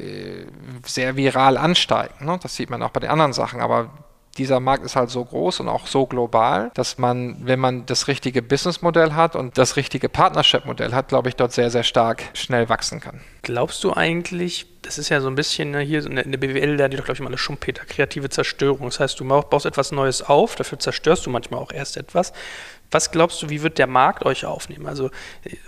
ich, 0.84 0.92
sehr 0.92 1.16
viral 1.16 1.58
ansteigen. 1.58 2.26
Ne? 2.26 2.40
Das 2.42 2.56
sieht 2.56 2.70
man 2.70 2.82
auch 2.84 2.92
bei 2.92 3.00
den 3.00 3.10
anderen 3.10 3.34
Sachen. 3.34 3.62
Aber 3.62 3.90
dieser 4.38 4.60
Markt 4.60 4.86
ist 4.86 4.96
halt 4.96 5.10
so 5.10 5.24
groß 5.24 5.62
und 5.62 5.68
auch 5.68 5.88
so 5.88 6.06
global, 6.06 6.72
dass 6.76 6.98
man, 6.98 7.38
wenn 7.42 7.60
man 7.60 7.86
das 7.86 8.08
richtige 8.08 8.42
Businessmodell 8.42 9.14
hat 9.14 9.36
und 9.36 9.58
das 9.58 9.76
richtige 9.76 10.10
Partnership-Modell 10.10 10.94
hat, 10.94 11.10
glaube 11.10 11.30
ich, 11.30 11.36
dort 11.36 11.52
sehr, 11.52 11.70
sehr 11.70 11.84
stark 11.84 12.24
schnell 12.34 12.70
wachsen 12.70 13.00
kann. 13.00 13.22
Glaubst 13.42 13.84
du 13.84 13.94
eigentlich, 13.94 14.68
das 14.82 14.98
ist 14.98 15.10
ja 15.10 15.22
so 15.22 15.28
ein 15.28 15.36
bisschen 15.36 15.72
ne, 15.72 15.80
hier 15.80 16.06
in 16.06 16.32
der 16.32 16.38
BWL, 16.38 16.78
da 16.78 16.88
die 16.88 16.98
doch, 16.98 17.06
glaube 17.06 17.16
ich, 17.16 17.22
mal 17.22 17.28
eine 17.28 17.38
Schumpeter, 17.38 17.86
kreative 17.86 18.30
Zerstörung. 18.30 18.88
Das 18.88 19.00
heißt, 19.00 19.20
du 19.20 19.26
baust 19.26 19.66
etwas 19.66 19.92
Neues 19.92 20.22
auf, 20.22 20.56
dafür 20.56 20.80
zerstörst 20.80 21.26
du 21.26 21.30
manchmal 21.30 21.60
auch 21.60 21.72
erst 21.72 21.98
etwas. 21.98 22.34
Was 22.92 23.12
glaubst 23.12 23.42
du, 23.42 23.50
wie 23.50 23.64
wird 23.64 23.78
der 23.78 23.88
Markt 23.88 24.26
euch 24.26 24.46
aufnehmen? 24.46 24.88
Also, 24.88 25.10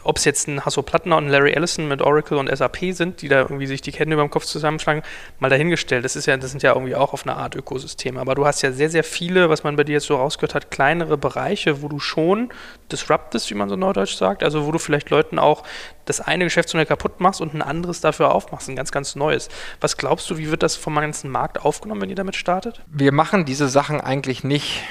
ob 0.03 0.17
es 0.17 0.25
jetzt 0.25 0.47
ein 0.47 0.65
Hasso 0.65 0.81
Plattner 0.81 1.17
und 1.17 1.27
Larry 1.27 1.51
Ellison 1.51 1.87
mit 1.87 2.01
Oracle 2.01 2.37
und 2.37 2.55
SAP 2.55 2.93
sind, 2.93 3.21
die 3.21 3.27
da 3.27 3.41
irgendwie 3.41 3.67
sich 3.67 3.81
die 3.81 3.91
Ketten 3.91 4.11
über 4.11 4.21
dem 4.21 4.29
Kopf 4.29 4.45
zusammenschlagen, 4.45 5.03
mal 5.39 5.49
dahingestellt. 5.49 6.05
Das 6.05 6.15
ist 6.15 6.27
ja, 6.27 6.37
das 6.37 6.51
sind 6.51 6.63
ja 6.63 6.73
irgendwie 6.73 6.95
auch 6.95 7.13
auf 7.13 7.25
eine 7.25 7.35
Art 7.35 7.55
Ökosysteme. 7.55 8.19
Aber 8.21 8.35
du 8.35 8.45
hast 8.45 8.61
ja 8.61 8.71
sehr, 8.71 8.89
sehr 8.89 9.03
viele, 9.03 9.49
was 9.49 9.63
man 9.63 9.75
bei 9.75 9.83
dir 9.83 9.93
jetzt 9.93 10.07
so 10.07 10.15
rausgehört 10.15 10.55
hat, 10.55 10.71
kleinere 10.71 11.17
Bereiche, 11.17 11.81
wo 11.81 11.87
du 11.87 11.99
schon 11.99 12.49
disruptest, 12.91 13.49
wie 13.49 13.55
man 13.55 13.69
so 13.69 13.75
neudeutsch 13.75 14.15
sagt. 14.15 14.43
Also, 14.43 14.65
wo 14.65 14.71
du 14.71 14.79
vielleicht 14.79 15.09
Leuten 15.09 15.39
auch 15.39 15.63
das 16.05 16.21
eine 16.21 16.45
Geschäftsmodell 16.45 16.87
kaputt 16.87 17.19
machst 17.19 17.41
und 17.41 17.53
ein 17.53 17.61
anderes 17.61 18.01
dafür 18.01 18.33
aufmachst, 18.33 18.69
ein 18.69 18.75
ganz, 18.75 18.91
ganz 18.91 19.15
neues. 19.15 19.49
Was 19.79 19.97
glaubst 19.97 20.29
du, 20.29 20.37
wie 20.37 20.49
wird 20.49 20.63
das 20.63 20.75
vom 20.75 20.95
ganzen 20.95 21.29
Markt 21.29 21.61
aufgenommen, 21.63 22.01
wenn 22.01 22.09
ihr 22.09 22.15
damit 22.15 22.35
startet? 22.35 22.81
Wir 22.87 23.11
machen 23.11 23.45
diese 23.45 23.67
Sachen 23.67 24.01
eigentlich 24.01 24.43
nicht 24.43 24.81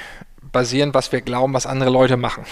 basieren, 0.41 0.93
was 0.93 1.11
wir 1.11 1.21
glauben, 1.21 1.53
was 1.53 1.65
andere 1.65 1.89
Leute 1.89 2.17
machen. 2.17 2.45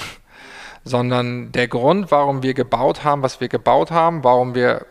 Sondern 0.83 1.51
der 1.51 1.67
Grund, 1.67 2.11
warum 2.11 2.43
wir 2.43 2.53
gebaut 2.53 3.03
haben, 3.03 3.21
was 3.21 3.41
wir 3.41 3.49
gebaut 3.49 3.91
haben, 3.91 4.23
warum 4.23 4.55
wir 4.55 4.85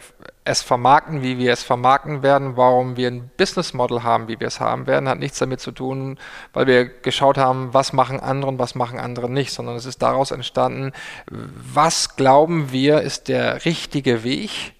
es 0.46 0.62
vermarkten, 0.62 1.22
wie 1.22 1.38
wir 1.38 1.52
es 1.52 1.64
vermarkten 1.64 2.22
werden, 2.22 2.56
warum 2.56 2.96
wir 2.96 3.10
ein 3.10 3.30
Business 3.36 3.74
Model 3.74 4.04
haben, 4.04 4.28
wie 4.28 4.38
wir 4.38 4.46
es 4.46 4.60
haben 4.60 4.86
werden, 4.86 5.08
hat 5.08 5.18
nichts 5.18 5.38
damit 5.38 5.60
zu 5.60 5.72
tun, 5.72 6.18
weil 6.52 6.66
wir 6.68 6.84
geschaut 6.84 7.36
haben, 7.36 7.74
was 7.74 7.92
machen 7.92 8.20
andere 8.20 8.52
und 8.52 8.58
was 8.58 8.76
machen 8.76 9.00
andere 9.00 9.28
nicht, 9.28 9.52
sondern 9.52 9.74
es 9.74 9.86
ist 9.86 10.02
daraus 10.02 10.30
entstanden, 10.30 10.92
was 11.28 12.14
glauben 12.14 12.70
wir 12.70 13.00
ist 13.02 13.26
der 13.26 13.64
richtige 13.64 14.22
Weg, 14.22 14.75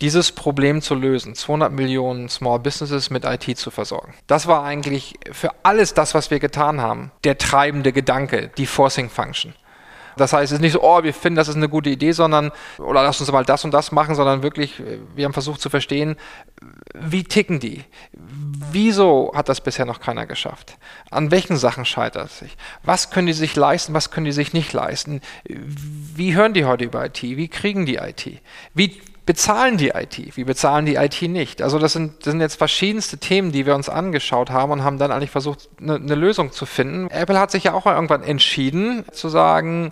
dieses 0.00 0.32
Problem 0.32 0.82
zu 0.82 0.94
lösen, 0.94 1.34
200 1.34 1.72
Millionen 1.72 2.28
Small 2.28 2.58
Businesses 2.58 3.10
mit 3.10 3.24
IT 3.24 3.56
zu 3.56 3.70
versorgen. 3.70 4.14
Das 4.26 4.46
war 4.46 4.64
eigentlich 4.64 5.14
für 5.32 5.50
alles 5.62 5.94
das, 5.94 6.14
was 6.14 6.30
wir 6.30 6.38
getan 6.38 6.80
haben, 6.80 7.12
der 7.24 7.38
treibende 7.38 7.92
Gedanke, 7.92 8.50
die 8.56 8.66
Forcing 8.66 9.08
Function. 9.08 9.54
Das 10.16 10.32
heißt, 10.32 10.50
es 10.50 10.56
ist 10.56 10.62
nicht 10.62 10.72
so, 10.72 10.82
oh, 10.82 11.02
wir 11.02 11.12
finden, 11.12 11.36
das 11.36 11.48
ist 11.48 11.56
eine 11.56 11.68
gute 11.68 11.90
Idee, 11.90 12.12
sondern, 12.12 12.50
oder 12.78 13.02
lass 13.02 13.20
uns 13.20 13.30
mal 13.30 13.44
das 13.44 13.64
und 13.64 13.72
das 13.72 13.92
machen, 13.92 14.14
sondern 14.14 14.42
wirklich, 14.42 14.82
wir 15.14 15.26
haben 15.26 15.34
versucht 15.34 15.60
zu 15.60 15.68
verstehen, 15.68 16.16
wie 16.94 17.22
ticken 17.22 17.60
die? 17.60 17.84
Wieso 18.12 19.30
hat 19.34 19.50
das 19.50 19.60
bisher 19.60 19.84
noch 19.84 20.00
keiner 20.00 20.24
geschafft? 20.26 20.78
An 21.10 21.30
welchen 21.30 21.56
Sachen 21.56 21.84
scheitert 21.84 22.30
es 22.30 22.38
sich? 22.38 22.56
Was 22.82 23.10
können 23.10 23.26
die 23.26 23.34
sich 23.34 23.56
leisten, 23.56 23.92
was 23.92 24.10
können 24.10 24.24
die 24.24 24.32
sich 24.32 24.54
nicht 24.54 24.72
leisten? 24.72 25.20
Wie 25.44 26.34
hören 26.34 26.54
die 26.54 26.64
heute 26.64 26.84
über 26.84 27.04
IT? 27.04 27.22
Wie 27.22 27.48
kriegen 27.48 27.84
die 27.84 27.96
IT? 27.96 28.40
Wie 28.72 28.98
bezahlen 29.26 29.76
die 29.76 29.88
IT? 29.88 30.36
Wie 30.36 30.44
bezahlen 30.44 30.86
die 30.86 30.94
IT 30.94 31.20
nicht? 31.22 31.60
Also 31.60 31.78
das 31.78 31.92
sind, 31.92 32.24
das 32.24 32.30
sind 32.30 32.40
jetzt 32.40 32.54
verschiedenste 32.54 33.18
Themen, 33.18 33.50
die 33.50 33.66
wir 33.66 33.74
uns 33.74 33.88
angeschaut 33.88 34.50
haben 34.50 34.70
und 34.70 34.84
haben 34.84 34.98
dann 34.98 35.10
eigentlich 35.10 35.32
versucht, 35.32 35.68
eine, 35.80 35.96
eine 35.96 36.14
Lösung 36.14 36.52
zu 36.52 36.64
finden. 36.64 37.10
Apple 37.10 37.38
hat 37.38 37.50
sich 37.50 37.64
ja 37.64 37.74
auch 37.74 37.86
irgendwann 37.86 38.22
entschieden 38.22 39.04
zu 39.12 39.28
sagen, 39.28 39.90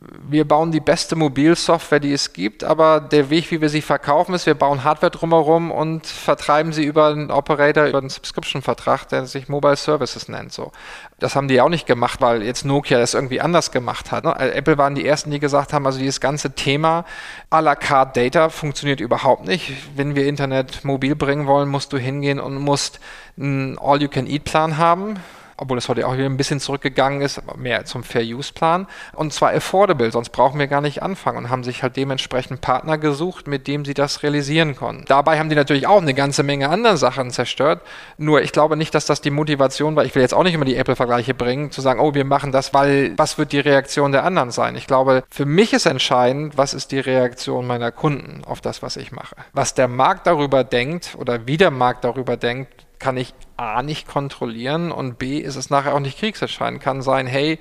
wir 0.00 0.46
bauen 0.46 0.70
die 0.70 0.80
beste 0.80 1.16
Mobilsoftware, 1.16 1.98
die 1.98 2.12
es 2.12 2.32
gibt, 2.32 2.62
aber 2.62 3.00
der 3.00 3.30
Weg, 3.30 3.50
wie 3.50 3.60
wir 3.60 3.68
sie 3.68 3.82
verkaufen, 3.82 4.32
ist, 4.32 4.46
wir 4.46 4.54
bauen 4.54 4.84
Hardware 4.84 5.10
drumherum 5.10 5.72
und 5.72 6.06
vertreiben 6.06 6.72
sie 6.72 6.84
über 6.84 7.08
einen 7.08 7.32
Operator, 7.32 7.86
über 7.86 7.98
einen 7.98 8.08
Subscription-Vertrag, 8.08 9.08
der 9.08 9.26
sich 9.26 9.48
Mobile 9.48 9.74
Services 9.74 10.28
nennt. 10.28 10.52
So. 10.52 10.70
Das 11.18 11.34
haben 11.34 11.48
die 11.48 11.60
auch 11.60 11.68
nicht 11.68 11.86
gemacht, 11.86 12.20
weil 12.20 12.44
jetzt 12.44 12.64
Nokia 12.64 12.98
das 12.98 13.14
irgendwie 13.14 13.40
anders 13.40 13.72
gemacht 13.72 14.12
hat. 14.12 14.24
Ne? 14.24 14.36
Also 14.36 14.54
Apple 14.54 14.78
waren 14.78 14.94
die 14.94 15.04
ersten, 15.04 15.32
die 15.32 15.40
gesagt 15.40 15.72
haben, 15.72 15.84
also 15.84 15.98
dieses 15.98 16.20
ganze 16.20 16.54
Thema 16.54 17.04
à 17.50 17.60
la 17.60 17.74
carte 17.74 18.20
Data 18.20 18.50
funktioniert 18.50 19.00
überhaupt 19.00 19.46
nicht. 19.46 19.72
Wenn 19.96 20.14
wir 20.14 20.28
Internet 20.28 20.84
mobil 20.84 21.16
bringen 21.16 21.46
wollen, 21.48 21.68
musst 21.68 21.92
du 21.92 21.98
hingehen 21.98 22.38
und 22.38 22.56
musst 22.56 23.00
einen 23.36 23.78
All-You-Can-Eat-Plan 23.78 24.78
haben 24.78 25.16
obwohl 25.58 25.76
es 25.76 25.88
heute 25.88 26.06
auch 26.06 26.14
wieder 26.14 26.26
ein 26.26 26.36
bisschen 26.36 26.60
zurückgegangen 26.60 27.20
ist, 27.20 27.42
mehr 27.56 27.84
zum 27.84 28.04
Fair-Use-Plan. 28.04 28.86
Und 29.14 29.32
zwar 29.32 29.52
affordable, 29.52 30.10
sonst 30.10 30.30
brauchen 30.30 30.58
wir 30.58 30.68
gar 30.68 30.80
nicht 30.80 31.02
anfangen 31.02 31.38
und 31.38 31.50
haben 31.50 31.64
sich 31.64 31.82
halt 31.82 31.96
dementsprechend 31.96 32.60
Partner 32.60 32.96
gesucht, 32.96 33.48
mit 33.48 33.66
dem 33.66 33.84
sie 33.84 33.94
das 33.94 34.22
realisieren 34.22 34.76
konnten. 34.76 35.04
Dabei 35.06 35.38
haben 35.38 35.48
die 35.48 35.56
natürlich 35.56 35.86
auch 35.86 36.00
eine 36.00 36.14
ganze 36.14 36.42
Menge 36.42 36.68
andere 36.68 36.96
Sachen 36.96 37.30
zerstört. 37.30 37.82
Nur 38.16 38.40
ich 38.42 38.52
glaube 38.52 38.76
nicht, 38.76 38.94
dass 38.94 39.06
das 39.06 39.20
die 39.20 39.30
Motivation 39.30 39.96
war. 39.96 40.04
Ich 40.04 40.14
will 40.14 40.22
jetzt 40.22 40.34
auch 40.34 40.44
nicht 40.44 40.54
immer 40.54 40.64
die 40.64 40.76
Apple-Vergleiche 40.76 41.34
bringen, 41.34 41.70
zu 41.72 41.80
sagen, 41.80 42.00
oh, 42.00 42.14
wir 42.14 42.24
machen 42.24 42.52
das, 42.52 42.72
weil 42.72 43.12
was 43.16 43.36
wird 43.36 43.52
die 43.52 43.60
Reaktion 43.60 44.12
der 44.12 44.24
anderen 44.24 44.52
sein? 44.52 44.76
Ich 44.76 44.86
glaube, 44.86 45.24
für 45.28 45.44
mich 45.44 45.72
ist 45.72 45.86
entscheidend, 45.86 46.56
was 46.56 46.72
ist 46.72 46.92
die 46.92 47.00
Reaktion 47.00 47.66
meiner 47.66 47.90
Kunden 47.90 48.42
auf 48.44 48.60
das, 48.60 48.82
was 48.82 48.96
ich 48.96 49.10
mache. 49.10 49.34
Was 49.52 49.74
der 49.74 49.88
Markt 49.88 50.26
darüber 50.26 50.62
denkt 50.62 51.16
oder 51.18 51.46
wie 51.46 51.56
der 51.56 51.72
Markt 51.72 52.04
darüber 52.04 52.36
denkt, 52.36 52.87
kann 52.98 53.16
ich 53.16 53.34
A 53.56 53.82
nicht 53.82 54.08
kontrollieren 54.08 54.92
und 54.92 55.18
B 55.18 55.38
ist 55.38 55.56
es 55.56 55.70
nachher 55.70 55.94
auch 55.94 56.00
nicht 56.00 56.18
kriegserscheinend. 56.18 56.82
Kann 56.82 57.02
sein, 57.02 57.26
hey, 57.26 57.58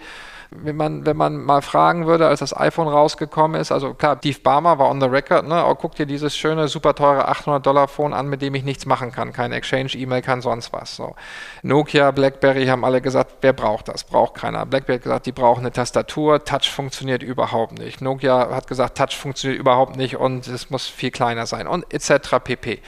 Wenn 0.49 0.77
man, 0.77 1.05
wenn 1.05 1.17
man 1.17 1.35
mal 1.43 1.61
fragen 1.61 2.07
würde, 2.07 2.25
als 2.25 2.39
das 2.39 2.55
iPhone 2.55 2.87
rausgekommen 2.87 3.59
ist, 3.59 3.73
also 3.73 3.93
klar, 3.93 4.15
Steve 4.17 4.39
Barmer 4.39 4.79
war 4.79 4.89
on 4.89 5.01
the 5.01 5.07
record, 5.07 5.45
ne, 5.45 5.65
oh, 5.65 5.75
guck 5.75 5.95
dir 5.95 6.05
dieses 6.05 6.37
schöne, 6.37 6.69
super 6.69 6.95
teure 6.95 7.27
800 7.27 7.65
Dollar 7.65 7.89
Phone 7.89 8.13
an, 8.13 8.29
mit 8.29 8.41
dem 8.41 8.55
ich 8.55 8.63
nichts 8.63 8.85
machen 8.85 9.11
kann, 9.11 9.33
kein 9.33 9.51
Exchange, 9.51 9.91
E-Mail, 9.95 10.21
kann 10.21 10.41
sonst 10.41 10.71
was. 10.71 10.95
So. 10.95 11.15
Nokia, 11.63 12.11
BlackBerry 12.11 12.67
haben 12.67 12.85
alle 12.85 13.01
gesagt, 13.01 13.39
wer 13.41 13.51
braucht 13.51 13.89
das? 13.89 14.05
Braucht 14.05 14.35
keiner. 14.35 14.65
BlackBerry 14.65 14.99
hat 14.99 15.03
gesagt, 15.03 15.25
die 15.25 15.33
brauchen 15.33 15.59
eine 15.59 15.73
Tastatur, 15.73 16.41
Touch 16.45 16.71
funktioniert 16.71 17.23
überhaupt 17.23 17.77
nicht. 17.77 17.99
Nokia 18.01 18.55
hat 18.55 18.67
gesagt, 18.67 18.97
Touch 18.97 19.17
funktioniert 19.17 19.59
überhaupt 19.59 19.97
nicht 19.97 20.15
und 20.15 20.47
es 20.47 20.69
muss 20.69 20.87
viel 20.87 21.11
kleiner 21.11 21.45
sein 21.45 21.67
und 21.67 21.93
etc. 21.93 22.37
pp. 22.41 22.79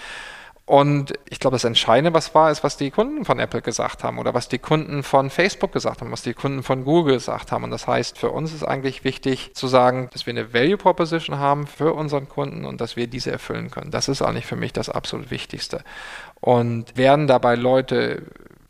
Und 0.70 1.14
ich 1.28 1.40
glaube, 1.40 1.56
das 1.56 1.64
Entscheidende, 1.64 2.14
was 2.14 2.36
war, 2.36 2.52
ist, 2.52 2.64
was 2.64 2.78
die 2.78 2.92
Kunden 2.92 3.26
von 3.26 3.40
Apple 3.40 3.64
gesagt 3.64 4.04
haben 4.04 4.20
oder 4.20 4.36
was 4.36 4.50
die 4.50 4.60
Kunden 4.60 5.02
von 5.02 5.32
Facebook 5.32 5.72
gesagt 5.72 6.02
haben, 6.02 6.12
was 6.12 6.22
die 6.22 6.36
Kunden 6.36 6.62
von 6.62 6.86
Google 6.86 7.16
gesagt 7.16 7.52
haben. 7.52 7.64
Und 7.64 7.72
das 7.72 7.88
heißt, 7.88 8.20
für 8.20 8.30
uns 8.30 8.54
ist 8.54 8.64
eigentlich 8.64 9.04
wichtig 9.04 9.56
zu 9.56 9.66
sagen, 9.66 10.12
dass 10.14 10.28
wir 10.28 10.32
eine 10.32 10.54
Value 10.54 10.78
Proposition 10.78 11.40
haben 11.40 11.66
für 11.66 11.94
unseren 11.94 12.30
Kunden 12.30 12.66
und 12.66 12.82
dass 12.82 12.96
wir 12.96 13.08
diese 13.08 13.32
erfüllen 13.32 13.72
können. 13.72 13.90
Das 13.90 14.10
ist 14.10 14.22
eigentlich 14.22 14.46
für 14.46 14.58
mich 14.58 14.72
das 14.72 14.90
absolut 14.90 15.32
Wichtigste. 15.32 15.84
Und 16.40 16.96
werden 16.96 17.26
dabei 17.26 17.56
Leute 17.56 18.22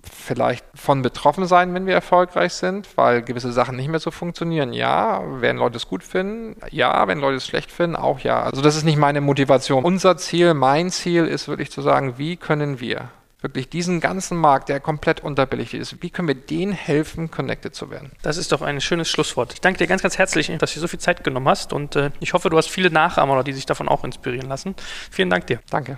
vielleicht 0.03 0.65
von 0.75 1.01
betroffen 1.01 1.45
sein, 1.45 1.73
wenn 1.73 1.85
wir 1.85 1.93
erfolgreich 1.93 2.53
sind, 2.53 2.87
weil 2.95 3.21
gewisse 3.21 3.51
Sachen 3.51 3.75
nicht 3.75 3.89
mehr 3.89 3.99
so 3.99 4.11
funktionieren. 4.11 4.73
Ja, 4.73 5.21
werden 5.41 5.57
Leute 5.57 5.77
es 5.77 5.87
gut 5.87 6.03
finden? 6.03 6.55
Ja, 6.71 7.07
wenn 7.07 7.19
Leute 7.19 7.37
es 7.37 7.47
schlecht 7.47 7.71
finden, 7.71 7.95
auch 7.95 8.19
ja. 8.19 8.41
Also 8.41 8.61
das 8.61 8.75
ist 8.75 8.83
nicht 8.83 8.97
meine 8.97 9.21
Motivation. 9.21 9.83
Unser 9.83 10.17
Ziel, 10.17 10.53
mein 10.53 10.89
Ziel 10.89 11.25
ist 11.25 11.47
wirklich 11.47 11.71
zu 11.71 11.81
sagen, 11.81 12.17
wie 12.17 12.37
können 12.37 12.79
wir 12.79 13.09
wirklich 13.41 13.69
diesen 13.69 14.01
ganzen 14.01 14.37
Markt, 14.37 14.69
der 14.69 14.79
komplett 14.79 15.21
unterbelichtet 15.23 15.81
ist, 15.81 16.01
wie 16.01 16.09
können 16.09 16.27
wir 16.27 16.35
denen 16.35 16.73
helfen, 16.73 17.31
connected 17.31 17.73
zu 17.73 17.89
werden? 17.89 18.11
Das 18.21 18.37
ist 18.37 18.51
doch 18.51 18.61
ein 18.61 18.81
schönes 18.81 19.09
Schlusswort. 19.09 19.53
Ich 19.53 19.61
danke 19.61 19.77
dir 19.77 19.87
ganz, 19.87 20.01
ganz 20.01 20.17
herzlich, 20.17 20.51
dass 20.59 20.73
du 20.73 20.79
so 20.79 20.87
viel 20.87 20.99
Zeit 20.99 21.23
genommen 21.23 21.47
hast 21.47 21.71
und 21.71 21.95
äh, 21.95 22.11
ich 22.19 22.33
hoffe, 22.33 22.49
du 22.49 22.57
hast 22.57 22.69
viele 22.69 22.91
Nachahmer, 22.91 23.43
die 23.43 23.53
sich 23.53 23.65
davon 23.65 23.87
auch 23.87 24.03
inspirieren 24.03 24.49
lassen. 24.49 24.75
Vielen 25.11 25.29
Dank 25.29 25.47
dir. 25.47 25.59
Danke. 25.69 25.97